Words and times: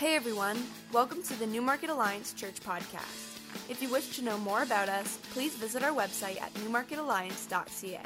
Hey 0.00 0.16
everyone, 0.16 0.56
welcome 0.94 1.22
to 1.24 1.38
the 1.38 1.46
Newmarket 1.46 1.90
Alliance 1.90 2.32
Church 2.32 2.58
podcast. 2.60 3.38
If 3.68 3.82
you 3.82 3.90
wish 3.90 4.16
to 4.16 4.24
know 4.24 4.38
more 4.38 4.62
about 4.62 4.88
us, 4.88 5.18
please 5.34 5.54
visit 5.56 5.82
our 5.82 5.92
website 5.92 6.40
at 6.40 6.54
newmarketalliance.ca. 6.54 8.00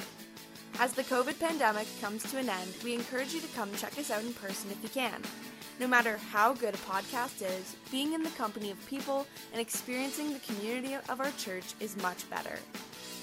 As 0.80 0.92
the 0.92 1.04
COVID 1.04 1.38
pandemic 1.38 1.86
comes 2.00 2.28
to 2.32 2.38
an 2.38 2.48
end, 2.48 2.74
we 2.82 2.94
encourage 2.94 3.32
you 3.32 3.40
to 3.40 3.46
come 3.54 3.72
check 3.76 3.96
us 3.96 4.10
out 4.10 4.24
in 4.24 4.34
person 4.34 4.72
if 4.72 4.82
you 4.82 4.88
can. 4.88 5.22
No 5.78 5.86
matter 5.86 6.18
how 6.32 6.52
good 6.54 6.74
a 6.74 6.78
podcast 6.78 7.42
is, 7.42 7.76
being 7.92 8.12
in 8.12 8.24
the 8.24 8.30
company 8.30 8.72
of 8.72 8.86
people 8.88 9.24
and 9.52 9.60
experiencing 9.60 10.32
the 10.32 10.40
community 10.40 10.96
of 11.08 11.20
our 11.20 11.30
church 11.38 11.74
is 11.78 11.96
much 11.98 12.28
better. 12.28 12.58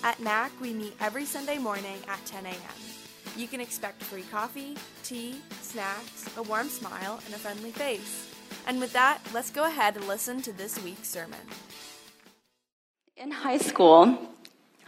At 0.01 0.21
NAC, 0.21 0.49
we 0.61 0.71
meet 0.71 0.95
every 1.01 1.25
Sunday 1.25 1.57
morning 1.57 1.97
at 2.07 2.25
10 2.25 2.45
a.m. 2.45 2.55
You 3.35 3.49
can 3.49 3.59
expect 3.59 4.01
free 4.01 4.23
coffee, 4.31 4.77
tea, 5.03 5.41
snacks, 5.59 6.29
a 6.37 6.43
warm 6.43 6.69
smile, 6.69 7.19
and 7.25 7.35
a 7.35 7.37
friendly 7.37 7.71
face. 7.71 8.30
And 8.67 8.79
with 8.79 8.93
that, 8.93 9.19
let's 9.33 9.49
go 9.49 9.65
ahead 9.65 9.95
and 9.95 10.07
listen 10.07 10.41
to 10.43 10.51
this 10.53 10.81
week's 10.83 11.09
sermon. 11.09 11.39
In 13.17 13.31
high 13.31 13.57
school, 13.57 14.17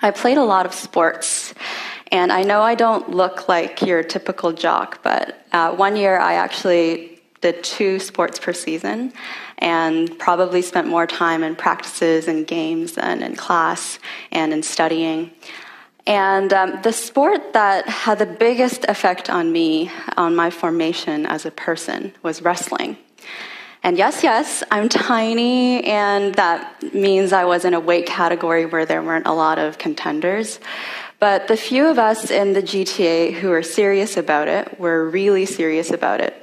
I 0.02 0.12
played 0.12 0.38
a 0.38 0.44
lot 0.44 0.66
of 0.66 0.74
sports. 0.74 1.54
And 2.12 2.32
I 2.32 2.44
know 2.44 2.62
I 2.62 2.76
don't 2.76 3.10
look 3.10 3.50
like 3.50 3.82
your 3.82 4.04
typical 4.04 4.54
jock, 4.54 5.02
but 5.02 5.46
uh, 5.52 5.76
one 5.76 5.96
year 5.96 6.20
I 6.20 6.36
actually 6.36 7.22
did 7.42 7.64
two 7.64 8.00
sports 8.00 8.40
per 8.40 8.54
season 8.54 9.12
and 9.58 10.18
probably 10.20 10.62
spent 10.62 10.88
more 10.88 11.08
time 11.08 11.44
in 11.44 11.56
practices 11.56 12.28
and 12.28 12.46
games 12.46 12.94
than 12.94 13.24
in 13.24 13.36
class 13.36 14.00
and 14.32 14.54
in 14.54 14.64
studying. 14.64 15.32
And 16.06 16.52
um, 16.54 16.82
the 16.84 16.92
sport 16.92 17.54
that 17.54 17.88
had 17.88 18.20
the 18.20 18.26
biggest 18.26 18.86
effect 18.86 19.30
on 19.30 19.52
me, 19.52 19.90
on 20.18 20.36
my 20.36 20.50
formation 20.50 21.26
as 21.26 21.46
a 21.46 21.52
person, 21.52 22.14
was 22.24 22.42
wrestling. 22.42 22.98
And 23.86 23.98
yes, 23.98 24.24
yes, 24.24 24.64
I'm 24.72 24.88
tiny, 24.88 25.84
and 25.84 26.34
that 26.36 26.94
means 26.94 27.34
I 27.34 27.44
was 27.44 27.66
in 27.66 27.74
a 27.74 27.82
weight 27.82 28.06
category 28.06 28.66
where 28.66 28.86
there 28.86 29.04
weren't 29.04 29.28
a 29.28 29.34
lot 29.34 29.60
of 29.60 29.78
contenders. 29.78 30.62
But 31.20 31.50
the 31.50 31.58
few 31.58 31.88
of 31.88 32.00
us 32.00 32.32
in 32.32 32.54
the 32.54 32.62
GTA 32.62 33.34
who 33.34 33.50
were 33.50 33.62
serious 33.62 34.16
about 34.16 34.48
it 34.48 34.80
were 34.80 35.10
really 35.10 35.46
serious 35.46 35.92
about 35.92 36.22
it. 36.22 36.34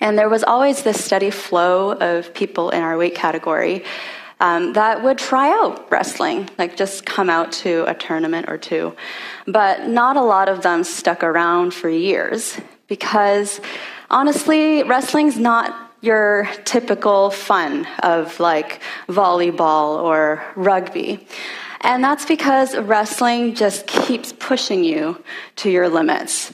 And 0.00 0.18
there 0.18 0.30
was 0.30 0.42
always 0.42 0.82
this 0.82 1.04
steady 1.04 1.30
flow 1.30 1.92
of 1.92 2.32
people 2.32 2.70
in 2.70 2.82
our 2.82 2.96
weight 2.96 3.14
category 3.14 3.84
um, 4.40 4.72
that 4.72 5.02
would 5.02 5.18
try 5.18 5.50
out 5.50 5.90
wrestling, 5.92 6.48
like 6.58 6.76
just 6.76 7.04
come 7.04 7.28
out 7.28 7.52
to 7.52 7.84
a 7.86 7.94
tournament 7.94 8.48
or 8.48 8.56
two. 8.56 8.96
But 9.46 9.88
not 9.88 10.16
a 10.16 10.22
lot 10.22 10.48
of 10.48 10.62
them 10.62 10.84
stuck 10.84 11.22
around 11.22 11.74
for 11.74 11.90
years 11.90 12.58
because 12.88 13.60
honestly, 14.10 14.82
wrestling's 14.82 15.38
not 15.38 15.91
your 16.02 16.48
typical 16.64 17.30
fun 17.30 17.86
of 18.02 18.38
like 18.40 18.82
volleyball 19.08 20.02
or 20.02 20.44
rugby. 20.56 21.26
And 21.80 22.02
that's 22.04 22.26
because 22.26 22.76
wrestling 22.76 23.54
just 23.54 23.86
keeps 23.86 24.32
pushing 24.32 24.84
you 24.84 25.22
to 25.56 25.70
your 25.70 25.88
limits. 25.88 26.52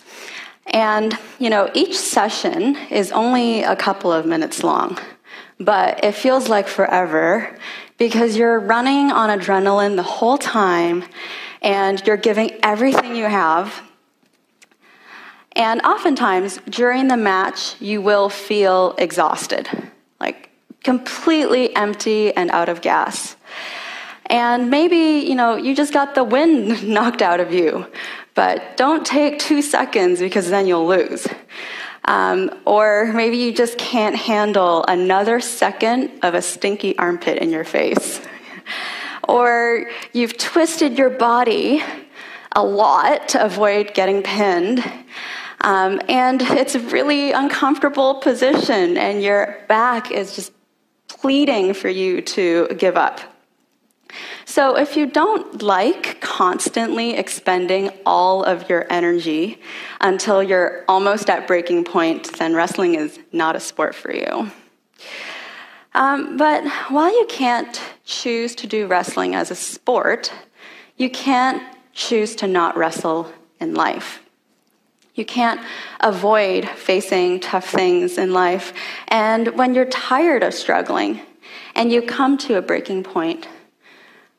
And, 0.67 1.19
you 1.39 1.49
know, 1.51 1.71
each 1.75 1.99
session 1.99 2.77
is 2.91 3.11
only 3.11 3.63
a 3.63 3.75
couple 3.75 4.13
of 4.13 4.27
minutes 4.27 4.63
long, 4.63 4.99
but 5.59 6.05
it 6.05 6.13
feels 6.13 6.49
like 6.49 6.69
forever 6.69 7.59
because 7.97 8.37
you're 8.37 8.61
running 8.61 9.11
on 9.11 9.37
adrenaline 9.39 9.97
the 9.97 10.03
whole 10.03 10.39
time 10.39 11.05
and 11.63 12.07
you're 12.07 12.19
giving 12.19 12.53
everything 12.63 13.17
you 13.17 13.25
have 13.25 13.83
and 15.59 15.83
oftentimes, 15.83 16.61
during 16.71 17.09
the 17.09 17.17
match, 17.17 17.75
you 17.81 18.01
will 18.01 18.29
feel 18.29 18.95
exhausted, 18.97 19.69
like 20.21 20.51
completely 20.85 21.75
empty 21.75 22.33
and 22.33 22.49
out 22.53 22.69
of 22.69 22.81
gas. 22.81 23.35
And 24.27 24.71
maybe, 24.71 25.27
you 25.27 25.35
know, 25.35 25.57
you 25.57 25.75
just 25.75 25.93
got 25.93 26.15
the 26.15 26.23
wind 26.23 26.89
knocked 26.95 27.23
out 27.23 27.41
of 27.41 27.53
you, 27.53 27.87
but 28.35 28.77
don't 28.77 29.05
take 29.05 29.41
two 29.41 29.61
seconds 29.61 30.21
because 30.21 30.49
then 30.49 30.69
you'll 30.69 30.87
lose. 30.87 31.27
Um, 32.05 32.51
or 32.65 33.13
maybe 33.13 33.37
you 33.39 33.53
just 33.53 33.79
can't 33.79 34.15
handle 34.15 34.85
another 34.87 35.41
second 35.41 36.21
of 36.23 36.35
a 36.35 36.41
stinky 36.41 36.97
armpit 36.99 37.39
in 37.39 37.51
your 37.51 37.65
face. 37.65 38.21
or 39.29 39.91
you've 40.13 40.39
twisted 40.39 40.97
your 40.97 41.11
body 41.11 41.83
a 42.53 42.65
lot 42.65 43.29
to 43.31 43.45
avoid 43.45 43.93
getting 43.93 44.23
pinned. 44.23 44.85
Um, 45.61 46.01
and 46.09 46.41
it's 46.43 46.75
a 46.75 46.81
really 46.81 47.33
uncomfortable 47.33 48.17
position, 48.17 48.97
and 48.97 49.23
your 49.23 49.59
back 49.69 50.11
is 50.11 50.35
just 50.37 50.53
pleading 51.09 51.75
for 51.75 51.89
you 51.89 52.21
to 52.21 52.69
give 52.79 52.97
up. 52.97 53.21
So, 54.45 54.77
if 54.77 54.97
you 54.97 55.07
don't 55.07 55.63
like 55.63 56.21
constantly 56.21 57.15
expending 57.15 57.91
all 58.07 58.43
of 58.43 58.71
your 58.71 58.87
energy 58.89 59.61
until 60.01 60.43
you're 60.43 60.85
almost 60.89 61.29
at 61.29 61.47
breaking 61.47 61.85
point, 61.85 62.39
then 62.39 62.55
wrestling 62.55 62.95
is 62.95 63.19
not 63.33 63.57
a 63.57 63.61
sport 63.61 63.95
for 63.95 64.13
you. 64.13 64.51
Um, 65.95 66.37
but 66.37 66.65
while 66.89 67.11
you 67.11 67.27
can't 67.29 67.81
choose 68.05 68.55
to 68.57 68.67
do 68.67 68.87
wrestling 68.87 69.35
as 69.35 69.51
a 69.51 69.55
sport, 69.55 70.33
you 70.97 71.11
can't 71.11 71.63
choose 71.93 72.35
to 72.37 72.47
not 72.47 72.77
wrestle 72.77 73.31
in 73.61 73.75
life. 73.75 74.23
You 75.19 75.25
can't 75.25 75.61
avoid 75.99 76.69
facing 76.69 77.41
tough 77.41 77.69
things 77.69 78.19
in 78.19 78.33
life. 78.33 78.73
And 79.09 79.49
when 79.59 79.75
you're 79.75 79.85
tired 79.85 80.45
of 80.45 80.55
struggling 80.55 81.21
and 81.75 81.91
you 81.91 82.03
come 82.03 82.39
to 82.39 82.57
a 82.57 82.63
breaking 82.63 83.03
point, 83.03 83.49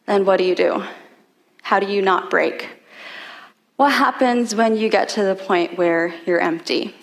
then 0.06 0.24
what 0.24 0.38
do 0.38 0.46
you 0.46 0.56
do? 0.56 0.86
How 1.64 1.82
do 1.82 1.92
you 1.92 2.02
not 2.02 2.30
break? 2.30 2.70
What 3.76 3.92
happens 3.92 4.56
when 4.56 4.78
you 4.78 4.88
get 4.88 5.10
to 5.10 5.24
the 5.24 5.36
point 5.36 5.78
where 5.78 6.16
you're 6.26 6.40
empty? 6.40 6.96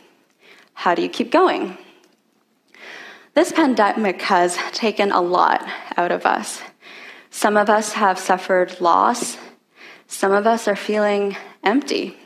How 0.72 0.94
do 0.94 1.02
you 1.02 1.10
keep 1.10 1.30
going? 1.30 1.76
This 3.34 3.52
pandemic 3.52 4.22
has 4.22 4.56
taken 4.72 5.12
a 5.12 5.20
lot 5.20 5.62
out 5.98 6.12
of 6.12 6.24
us. 6.24 6.62
Some 7.28 7.58
of 7.58 7.68
us 7.68 7.92
have 7.92 8.18
suffered 8.18 8.80
loss. 8.80 9.36
Some 10.06 10.32
of 10.32 10.46
us 10.46 10.66
are 10.66 10.76
feeling 10.76 11.36
empty. 11.62 12.16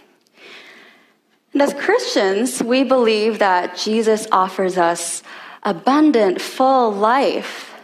And 1.53 1.63
as 1.63 1.75
Christians, 1.75 2.63
we 2.63 2.85
believe 2.85 3.41
that 3.41 3.77
Jesus 3.77 4.29
offers 4.31 4.79
us 4.79 5.23
abundant, 5.65 6.41
full 6.41 6.93
life. 6.93 7.75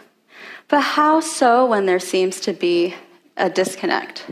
But 0.69 0.81
how 0.81 1.19
so 1.19 1.65
when 1.65 1.85
there 1.85 1.99
seems 1.99 2.39
to 2.41 2.53
be 2.53 2.95
a 3.35 3.49
disconnect 3.49 4.25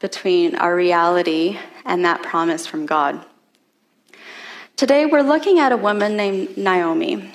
between 0.00 0.56
our 0.56 0.74
reality 0.74 1.58
and 1.84 2.04
that 2.04 2.22
promise 2.22 2.66
from 2.66 2.86
God? 2.86 3.24
Today, 4.74 5.06
we're 5.06 5.22
looking 5.22 5.60
at 5.60 5.70
a 5.70 5.76
woman 5.76 6.16
named 6.16 6.56
Naomi 6.56 7.30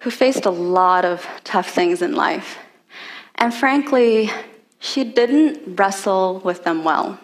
who 0.00 0.10
faced 0.10 0.46
a 0.46 0.50
lot 0.50 1.04
of 1.04 1.26
tough 1.42 1.70
things 1.70 2.00
in 2.00 2.14
life. 2.14 2.58
And 3.34 3.52
frankly, 3.52 4.30
she 4.78 5.02
didn't 5.02 5.76
wrestle 5.76 6.38
with 6.38 6.62
them 6.62 6.84
well 6.84 7.18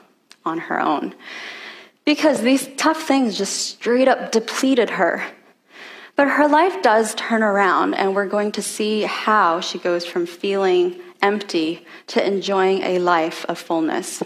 on 0.44 0.58
her 0.58 0.80
own 0.80 1.14
because 2.04 2.42
these 2.42 2.68
tough 2.76 3.02
things 3.02 3.38
just 3.38 3.56
straight 3.56 4.08
up 4.08 4.32
depleted 4.32 4.90
her. 4.90 5.24
But 6.16 6.28
her 6.28 6.46
life 6.46 6.80
does 6.82 7.14
turn 7.14 7.42
around, 7.42 7.94
and 7.94 8.14
we're 8.14 8.28
going 8.28 8.52
to 8.52 8.62
see 8.62 9.02
how 9.02 9.60
she 9.60 9.78
goes 9.78 10.06
from 10.06 10.26
feeling 10.26 11.00
empty 11.20 11.86
to 12.08 12.24
enjoying 12.24 12.82
a 12.82 12.98
life 12.98 13.44
of 13.46 13.58
fullness. 13.58 14.22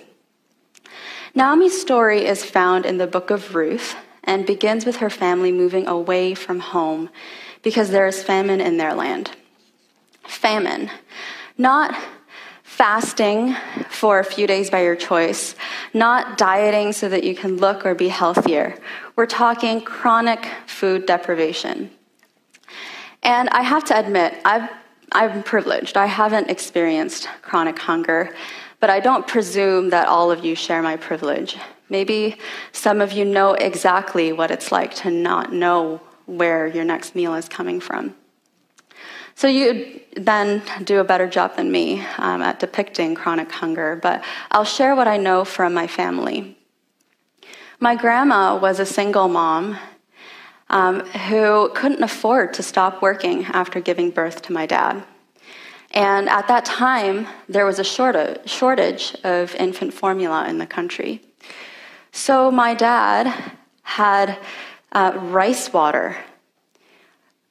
Naomi's 1.34 1.80
story 1.80 2.26
is 2.26 2.44
found 2.44 2.84
in 2.84 2.98
the 2.98 3.06
book 3.06 3.30
of 3.30 3.54
Ruth 3.54 3.94
and 4.24 4.44
begins 4.44 4.84
with 4.84 4.96
her 4.96 5.08
family 5.08 5.52
moving 5.52 5.86
away 5.86 6.34
from 6.34 6.60
home 6.60 7.08
because 7.62 7.90
there 7.90 8.06
is 8.06 8.22
famine 8.22 8.60
in 8.60 8.76
their 8.76 8.94
land. 8.94 9.30
Famine. 10.24 10.90
Not 11.56 11.96
fasting 12.78 13.56
for 13.90 14.20
a 14.20 14.24
few 14.24 14.46
days 14.46 14.70
by 14.70 14.84
your 14.84 14.94
choice, 14.94 15.56
not 15.92 16.38
dieting 16.38 16.92
so 16.92 17.08
that 17.08 17.24
you 17.24 17.34
can 17.34 17.56
look 17.56 17.84
or 17.84 17.92
be 17.92 18.06
healthier. 18.06 18.72
We're 19.16 19.26
talking 19.26 19.80
chronic 19.80 20.46
food 20.68 21.04
deprivation. 21.04 21.90
And 23.24 23.48
I 23.48 23.62
have 23.62 23.84
to 23.86 23.98
admit, 23.98 24.34
I've, 24.44 24.70
I'm 25.10 25.42
privileged. 25.42 25.96
I 25.96 26.06
haven't 26.06 26.50
experienced 26.50 27.28
chronic 27.42 27.80
hunger, 27.80 28.32
but 28.78 28.90
I 28.90 29.00
don't 29.00 29.26
presume 29.26 29.90
that 29.90 30.06
all 30.06 30.30
of 30.30 30.44
you 30.44 30.54
share 30.54 30.80
my 30.80 30.96
privilege. 30.96 31.56
Maybe 31.88 32.36
some 32.70 33.00
of 33.00 33.10
you 33.10 33.24
know 33.24 33.54
exactly 33.54 34.30
what 34.30 34.52
it's 34.52 34.70
like 34.70 34.94
to 35.02 35.10
not 35.10 35.52
know 35.52 36.00
where 36.26 36.68
your 36.68 36.84
next 36.84 37.16
meal 37.16 37.34
is 37.34 37.48
coming 37.48 37.80
from. 37.80 38.14
So 39.38 39.46
you 39.46 40.00
then 40.16 40.64
do 40.82 40.98
a 40.98 41.04
better 41.04 41.28
job 41.28 41.54
than 41.54 41.70
me 41.70 42.04
um, 42.16 42.42
at 42.42 42.58
depicting 42.58 43.14
chronic 43.14 43.52
hunger, 43.52 43.94
but 43.94 44.24
I'll 44.50 44.64
share 44.64 44.96
what 44.96 45.06
I 45.06 45.16
know 45.16 45.44
from 45.44 45.72
my 45.72 45.86
family. 45.86 46.58
My 47.78 47.94
grandma 47.94 48.56
was 48.56 48.80
a 48.80 48.84
single 48.84 49.28
mom 49.28 49.78
um, 50.70 51.06
who 51.28 51.70
couldn't 51.72 52.02
afford 52.02 52.52
to 52.54 52.64
stop 52.64 53.00
working 53.00 53.44
after 53.44 53.78
giving 53.78 54.10
birth 54.10 54.42
to 54.42 54.52
my 54.52 54.66
dad. 54.66 55.04
And 55.92 56.28
at 56.28 56.48
that 56.48 56.64
time, 56.64 57.28
there 57.48 57.64
was 57.64 57.78
a 57.78 57.84
shortage 57.84 59.14
of 59.22 59.54
infant 59.54 59.94
formula 59.94 60.48
in 60.48 60.58
the 60.58 60.66
country. 60.66 61.22
So 62.10 62.50
my 62.50 62.74
dad 62.74 63.52
had 63.84 64.36
uh, 64.90 65.12
rice 65.16 65.72
water 65.72 66.16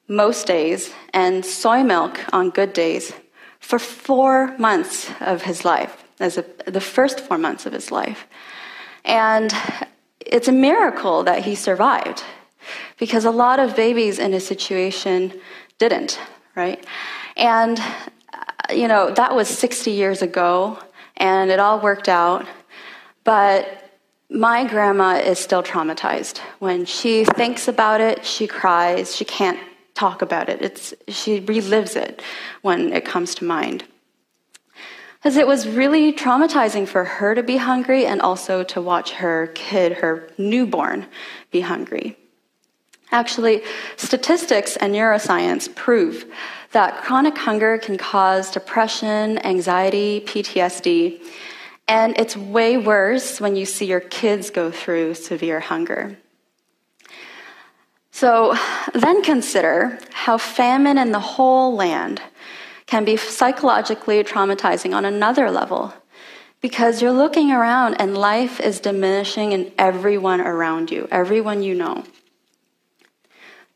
most 0.08 0.46
days 0.46 0.92
and 1.12 1.44
soy 1.44 1.82
milk 1.82 2.18
on 2.32 2.50
good 2.50 2.72
days 2.72 3.12
for 3.60 3.78
four 3.78 4.56
months 4.58 5.10
of 5.20 5.42
his 5.42 5.64
life, 5.64 6.04
as 6.18 6.38
a, 6.38 6.44
the 6.66 6.80
first 6.80 7.20
four 7.20 7.36
months 7.36 7.66
of 7.66 7.72
his 7.72 7.90
life. 7.90 8.26
And 9.04 9.52
it's 10.20 10.48
a 10.48 10.52
miracle 10.52 11.24
that 11.24 11.44
he 11.44 11.54
survived 11.54 12.24
because 12.98 13.24
a 13.24 13.30
lot 13.30 13.60
of 13.60 13.76
babies 13.76 14.18
in 14.18 14.32
his 14.32 14.46
situation 14.46 15.38
didn't, 15.78 16.18
right? 16.54 16.84
And, 17.36 17.80
you 18.70 18.88
know, 18.88 19.10
that 19.12 19.34
was 19.34 19.48
60 19.48 19.90
years 19.90 20.22
ago 20.22 20.78
and 21.16 21.50
it 21.50 21.58
all 21.58 21.80
worked 21.80 22.08
out. 22.08 22.46
But 23.24 23.90
my 24.30 24.66
grandma 24.66 25.16
is 25.16 25.38
still 25.38 25.62
traumatized. 25.62 26.38
When 26.58 26.84
she 26.84 27.24
thinks 27.24 27.68
about 27.68 28.00
it, 28.00 28.24
she 28.24 28.46
cries. 28.46 29.16
She 29.16 29.24
can't 29.24 29.58
talk 29.98 30.22
about 30.22 30.48
it. 30.48 30.62
It's, 30.62 30.94
she 31.08 31.40
relives 31.40 31.96
it 31.96 32.22
when 32.62 32.92
it 32.92 33.04
comes 33.04 33.34
to 33.36 33.44
mind. 33.44 33.84
Because 35.16 35.36
it 35.36 35.48
was 35.48 35.66
really 35.66 36.12
traumatizing 36.12 36.86
for 36.86 37.04
her 37.04 37.34
to 37.34 37.42
be 37.42 37.56
hungry 37.56 38.06
and 38.06 38.20
also 38.20 38.62
to 38.62 38.80
watch 38.80 39.10
her 39.14 39.48
kid, 39.54 39.94
her 39.94 40.30
newborn, 40.38 41.06
be 41.50 41.60
hungry. 41.60 42.16
Actually, 43.10 43.62
statistics 43.96 44.76
and 44.76 44.94
neuroscience 44.94 45.74
prove 45.74 46.26
that 46.72 47.02
chronic 47.02 47.36
hunger 47.36 47.78
can 47.78 47.96
cause 47.96 48.50
depression, 48.50 49.44
anxiety, 49.44 50.20
PTSD, 50.20 51.20
and 51.88 52.16
it's 52.18 52.36
way 52.36 52.76
worse 52.76 53.40
when 53.40 53.56
you 53.56 53.64
see 53.64 53.86
your 53.86 54.00
kids 54.00 54.50
go 54.50 54.70
through 54.70 55.14
severe 55.14 55.58
hunger. 55.58 56.18
So 58.18 58.56
then 58.94 59.22
consider 59.22 59.96
how 60.12 60.38
famine 60.38 60.98
in 60.98 61.12
the 61.12 61.20
whole 61.20 61.76
land 61.76 62.20
can 62.86 63.04
be 63.04 63.16
psychologically 63.16 64.24
traumatizing 64.24 64.92
on 64.92 65.04
another 65.04 65.52
level 65.52 65.94
because 66.60 67.00
you're 67.00 67.12
looking 67.12 67.52
around 67.52 67.94
and 68.00 68.18
life 68.18 68.58
is 68.58 68.80
diminishing 68.80 69.52
in 69.52 69.70
everyone 69.78 70.40
around 70.40 70.90
you, 70.90 71.06
everyone 71.12 71.62
you 71.62 71.76
know. 71.76 72.02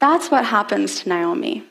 That's 0.00 0.28
what 0.28 0.44
happens 0.46 1.02
to 1.02 1.08
Naomi. 1.08 1.62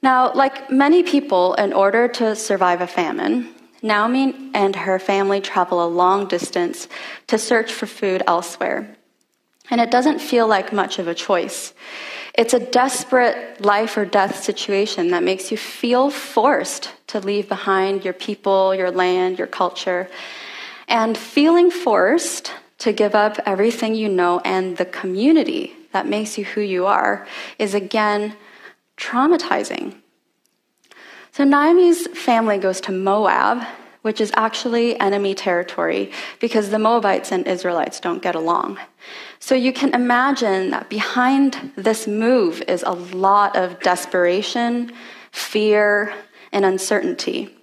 Now, 0.00 0.32
like 0.32 0.70
many 0.70 1.02
people, 1.02 1.52
in 1.56 1.74
order 1.74 2.08
to 2.08 2.34
survive 2.34 2.80
a 2.80 2.86
famine, 2.86 3.54
Naomi 3.82 4.52
and 4.54 4.74
her 4.74 4.98
family 4.98 5.42
travel 5.42 5.84
a 5.84 5.86
long 6.02 6.28
distance 6.28 6.88
to 7.26 7.36
search 7.36 7.70
for 7.70 7.84
food 7.84 8.22
elsewhere. 8.26 8.95
And 9.70 9.80
it 9.80 9.90
doesn't 9.90 10.20
feel 10.20 10.46
like 10.46 10.72
much 10.72 10.98
of 10.98 11.08
a 11.08 11.14
choice. 11.14 11.74
It's 12.34 12.54
a 12.54 12.60
desperate 12.60 13.60
life 13.64 13.96
or 13.96 14.04
death 14.04 14.42
situation 14.42 15.10
that 15.10 15.22
makes 15.22 15.50
you 15.50 15.56
feel 15.56 16.10
forced 16.10 16.92
to 17.08 17.18
leave 17.18 17.48
behind 17.48 18.04
your 18.04 18.12
people, 18.12 18.74
your 18.74 18.90
land, 18.90 19.38
your 19.38 19.46
culture. 19.46 20.08
And 20.86 21.16
feeling 21.16 21.70
forced 21.70 22.52
to 22.78 22.92
give 22.92 23.14
up 23.14 23.38
everything 23.46 23.94
you 23.94 24.08
know 24.08 24.40
and 24.44 24.76
the 24.76 24.84
community 24.84 25.74
that 25.92 26.06
makes 26.06 26.36
you 26.36 26.44
who 26.44 26.60
you 26.60 26.84
are 26.86 27.26
is 27.58 27.74
again 27.74 28.36
traumatizing. 28.96 29.94
So 31.32 31.44
Naomi's 31.44 32.06
family 32.08 32.58
goes 32.58 32.80
to 32.82 32.92
Moab, 32.92 33.66
which 34.02 34.20
is 34.20 34.30
actually 34.36 34.98
enemy 35.00 35.34
territory 35.34 36.12
because 36.38 36.70
the 36.70 36.78
Moabites 36.78 37.32
and 37.32 37.46
Israelites 37.46 37.98
don't 37.98 38.22
get 38.22 38.34
along. 38.34 38.78
So 39.46 39.54
you 39.54 39.72
can 39.72 39.94
imagine 39.94 40.70
that 40.70 40.90
behind 40.90 41.70
this 41.76 42.08
move 42.08 42.64
is 42.66 42.82
a 42.82 42.90
lot 42.90 43.54
of 43.54 43.78
desperation, 43.78 44.92
fear, 45.30 46.12
and 46.50 46.64
uncertainty. 46.64 47.56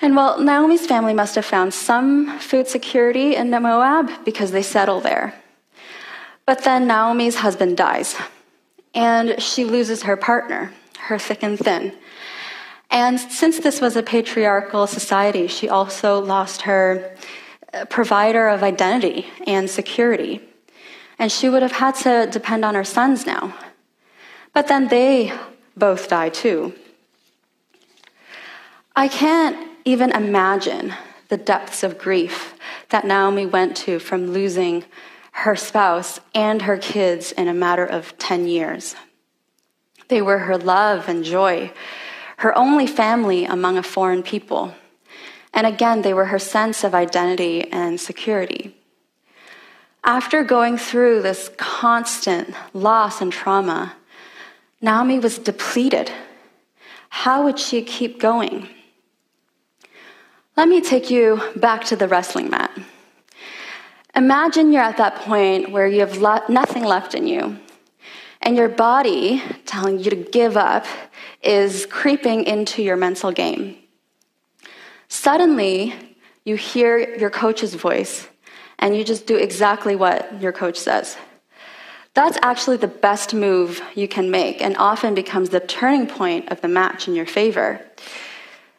And 0.00 0.16
well, 0.16 0.40
Naomi's 0.40 0.86
family 0.86 1.12
must 1.12 1.34
have 1.34 1.44
found 1.44 1.74
some 1.74 2.38
food 2.38 2.68
security 2.68 3.36
in 3.36 3.50
Moab 3.50 4.24
because 4.24 4.50
they 4.50 4.62
settle 4.62 5.02
there. 5.02 5.34
But 6.46 6.64
then 6.64 6.86
Naomi's 6.86 7.34
husband 7.34 7.76
dies, 7.76 8.16
and 8.94 9.42
she 9.42 9.66
loses 9.66 10.04
her 10.04 10.16
partner, 10.16 10.72
her 11.00 11.18
thick 11.18 11.42
and 11.42 11.58
thin. 11.58 11.92
And 12.90 13.20
since 13.20 13.58
this 13.58 13.82
was 13.82 13.94
a 13.94 14.02
patriarchal 14.02 14.86
society, 14.86 15.48
she 15.48 15.68
also 15.68 16.18
lost 16.18 16.62
her 16.62 17.14
provider 17.90 18.48
of 18.48 18.62
identity 18.62 19.26
and 19.46 19.68
security. 19.68 20.40
And 21.18 21.30
she 21.30 21.48
would 21.48 21.62
have 21.62 21.72
had 21.72 21.94
to 21.96 22.28
depend 22.30 22.64
on 22.64 22.74
her 22.74 22.84
sons 22.84 23.26
now. 23.26 23.54
But 24.52 24.68
then 24.68 24.88
they 24.88 25.32
both 25.76 26.08
die 26.08 26.28
too. 26.28 26.74
I 28.96 29.08
can't 29.08 29.68
even 29.84 30.10
imagine 30.12 30.94
the 31.28 31.36
depths 31.36 31.82
of 31.82 31.98
grief 31.98 32.54
that 32.88 33.06
Naomi 33.06 33.46
went 33.46 33.76
to 33.78 33.98
from 33.98 34.32
losing 34.32 34.84
her 35.32 35.54
spouse 35.54 36.20
and 36.34 36.62
her 36.62 36.76
kids 36.76 37.32
in 37.32 37.46
a 37.46 37.54
matter 37.54 37.84
of 37.84 38.16
10 38.18 38.48
years. 38.48 38.96
They 40.08 40.22
were 40.22 40.38
her 40.38 40.56
love 40.58 41.08
and 41.08 41.22
joy, 41.22 41.72
her 42.38 42.56
only 42.56 42.86
family 42.86 43.44
among 43.44 43.76
a 43.76 43.82
foreign 43.82 44.22
people. 44.22 44.74
And 45.52 45.66
again, 45.66 46.02
they 46.02 46.14
were 46.14 46.26
her 46.26 46.38
sense 46.38 46.84
of 46.84 46.94
identity 46.94 47.70
and 47.72 48.00
security. 48.00 48.76
After 50.04 50.44
going 50.44 50.78
through 50.78 51.22
this 51.22 51.50
constant 51.56 52.54
loss 52.72 53.20
and 53.20 53.32
trauma, 53.32 53.94
Naomi 54.80 55.18
was 55.18 55.38
depleted. 55.38 56.10
How 57.08 57.44
would 57.44 57.58
she 57.58 57.82
keep 57.82 58.20
going? 58.20 58.68
Let 60.56 60.68
me 60.68 60.80
take 60.80 61.10
you 61.10 61.40
back 61.56 61.84
to 61.84 61.96
the 61.96 62.08
wrestling 62.08 62.50
mat. 62.50 62.70
Imagine 64.14 64.72
you're 64.72 64.82
at 64.82 64.96
that 64.96 65.16
point 65.16 65.70
where 65.70 65.86
you 65.86 66.00
have 66.00 66.18
lo- 66.18 66.42
nothing 66.48 66.84
left 66.84 67.14
in 67.14 67.26
you, 67.26 67.58
and 68.42 68.56
your 68.56 68.68
body 68.68 69.42
telling 69.66 69.98
you 69.98 70.10
to 70.10 70.16
give 70.16 70.56
up 70.56 70.86
is 71.42 71.86
creeping 71.86 72.44
into 72.44 72.82
your 72.82 72.96
mental 72.96 73.30
game. 73.30 73.76
Suddenly, 75.08 75.94
you 76.44 76.56
hear 76.56 77.16
your 77.16 77.30
coach's 77.30 77.74
voice 77.74 78.28
and 78.78 78.96
you 78.96 79.04
just 79.04 79.26
do 79.26 79.36
exactly 79.36 79.96
what 79.96 80.40
your 80.40 80.52
coach 80.52 80.78
says. 80.78 81.16
That's 82.14 82.38
actually 82.42 82.78
the 82.78 82.88
best 82.88 83.34
move 83.34 83.82
you 83.94 84.08
can 84.08 84.30
make 84.30 84.62
and 84.62 84.76
often 84.76 85.14
becomes 85.14 85.50
the 85.50 85.60
turning 85.60 86.06
point 86.06 86.50
of 86.50 86.60
the 86.60 86.68
match 86.68 87.08
in 87.08 87.14
your 87.14 87.26
favor. 87.26 87.80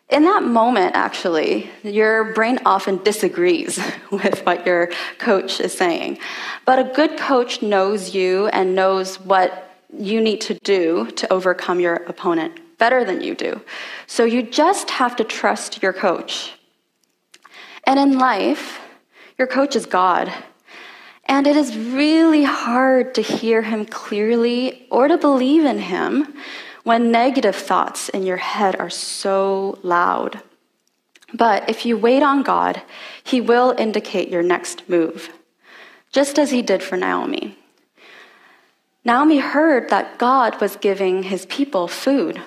In 0.10 0.24
that 0.24 0.44
moment, 0.44 0.96
actually, 0.96 1.70
your 1.84 2.34
brain 2.34 2.60
often 2.66 2.98
disagrees 3.04 3.80
with 4.12 4.44
what 4.46 4.66
your 4.66 4.90
coach 5.20 5.60
is 5.60 5.78
saying. 5.78 6.18
But 6.66 6.80
a 6.80 6.84
good 6.84 7.18
coach 7.18 7.62
knows 7.62 8.16
you 8.16 8.48
and 8.48 8.76
knows 8.76 9.20
what 9.20 9.78
you 9.96 10.22
need 10.22 10.42
to 10.42 10.56
do 10.64 11.10
to 11.12 11.32
overcome 11.32 11.80
your 11.80 11.96
opponent 11.96 12.60
better 12.80 13.06
than 13.06 13.22
you 13.22 13.36
do. 13.36 13.62
So 14.08 14.24
you 14.24 14.42
just 14.42 14.90
have 14.90 15.16
to 15.18 15.24
trust 15.24 15.84
your 15.84 15.94
coach. 15.94 16.54
And 17.84 18.00
in 18.00 18.18
life, 18.18 18.80
your 19.38 19.48
coach 19.48 19.76
is 19.76 19.86
God. 19.86 20.34
And 21.26 21.46
it 21.46 21.56
is 21.56 21.78
really 21.78 22.44
hard 22.44 23.14
to 23.16 23.22
hear 23.22 23.62
him 23.62 23.86
clearly 23.86 24.88
or 24.90 25.08
to 25.08 25.18
believe 25.18 25.64
in 25.64 25.80
him 25.80 26.34
when 26.84 27.12
negative 27.12 27.56
thoughts 27.56 28.10
in 28.10 28.24
your 28.24 28.38
head 28.38 28.76
are 28.80 28.90
so 28.90 29.78
loud. 29.84 30.42
But 31.34 31.70
if 31.70 31.86
you 31.86 31.98
wait 31.98 32.24
on 32.24 32.42
God, 32.42 32.82
he 33.24 33.40
will 33.40 33.76
indicate 33.78 34.30
your 34.30 34.42
next 34.42 34.90
move, 34.90 35.30
just 36.12 36.40
as 36.40 36.50
he 36.50 36.64
did 36.64 36.82
for 36.82 36.98
Naomi. 36.98 37.58
Naomi 39.06 39.38
heard 39.38 39.90
that 39.90 40.18
God 40.18 40.60
was 40.60 40.76
giving 40.76 41.24
his 41.24 41.46
people 41.46 41.88
food. 41.88 42.42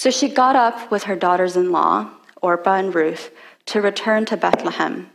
So 0.00 0.10
she 0.10 0.30
got 0.30 0.56
up 0.56 0.90
with 0.90 1.02
her 1.02 1.14
daughters 1.14 1.58
in 1.58 1.72
law, 1.72 2.08
Orpah 2.40 2.76
and 2.76 2.94
Ruth, 2.94 3.30
to 3.66 3.82
return 3.82 4.24
to 4.24 4.36
Bethlehem. 4.38 5.10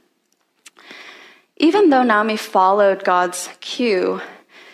Even 1.57 1.89
though 1.89 2.03
Naomi 2.03 2.37
followed 2.37 3.03
God's 3.03 3.49
cue, 3.61 4.21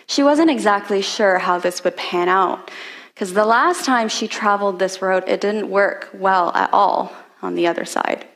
she 0.06 0.22
wasn't 0.22 0.50
exactly 0.50 1.00
sure 1.00 1.38
how 1.38 1.58
this 1.58 1.82
would 1.82 1.96
pan 1.96 2.28
out, 2.28 2.70
because 3.14 3.32
the 3.32 3.46
last 3.46 3.86
time 3.86 4.10
she 4.10 4.28
traveled 4.28 4.78
this 4.78 5.00
road, 5.00 5.24
it 5.26 5.40
didn't 5.40 5.70
work 5.70 6.10
well 6.12 6.52
at 6.54 6.68
all 6.74 7.16
on 7.40 7.54
the 7.54 7.66
other 7.66 7.86
side. 7.86 8.26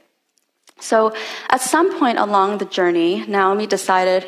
So 0.81 1.15
at 1.51 1.61
some 1.61 1.99
point 1.99 2.17
along 2.17 2.57
the 2.57 2.65
journey, 2.65 3.27
Naomi 3.27 3.67
decided, 3.67 4.27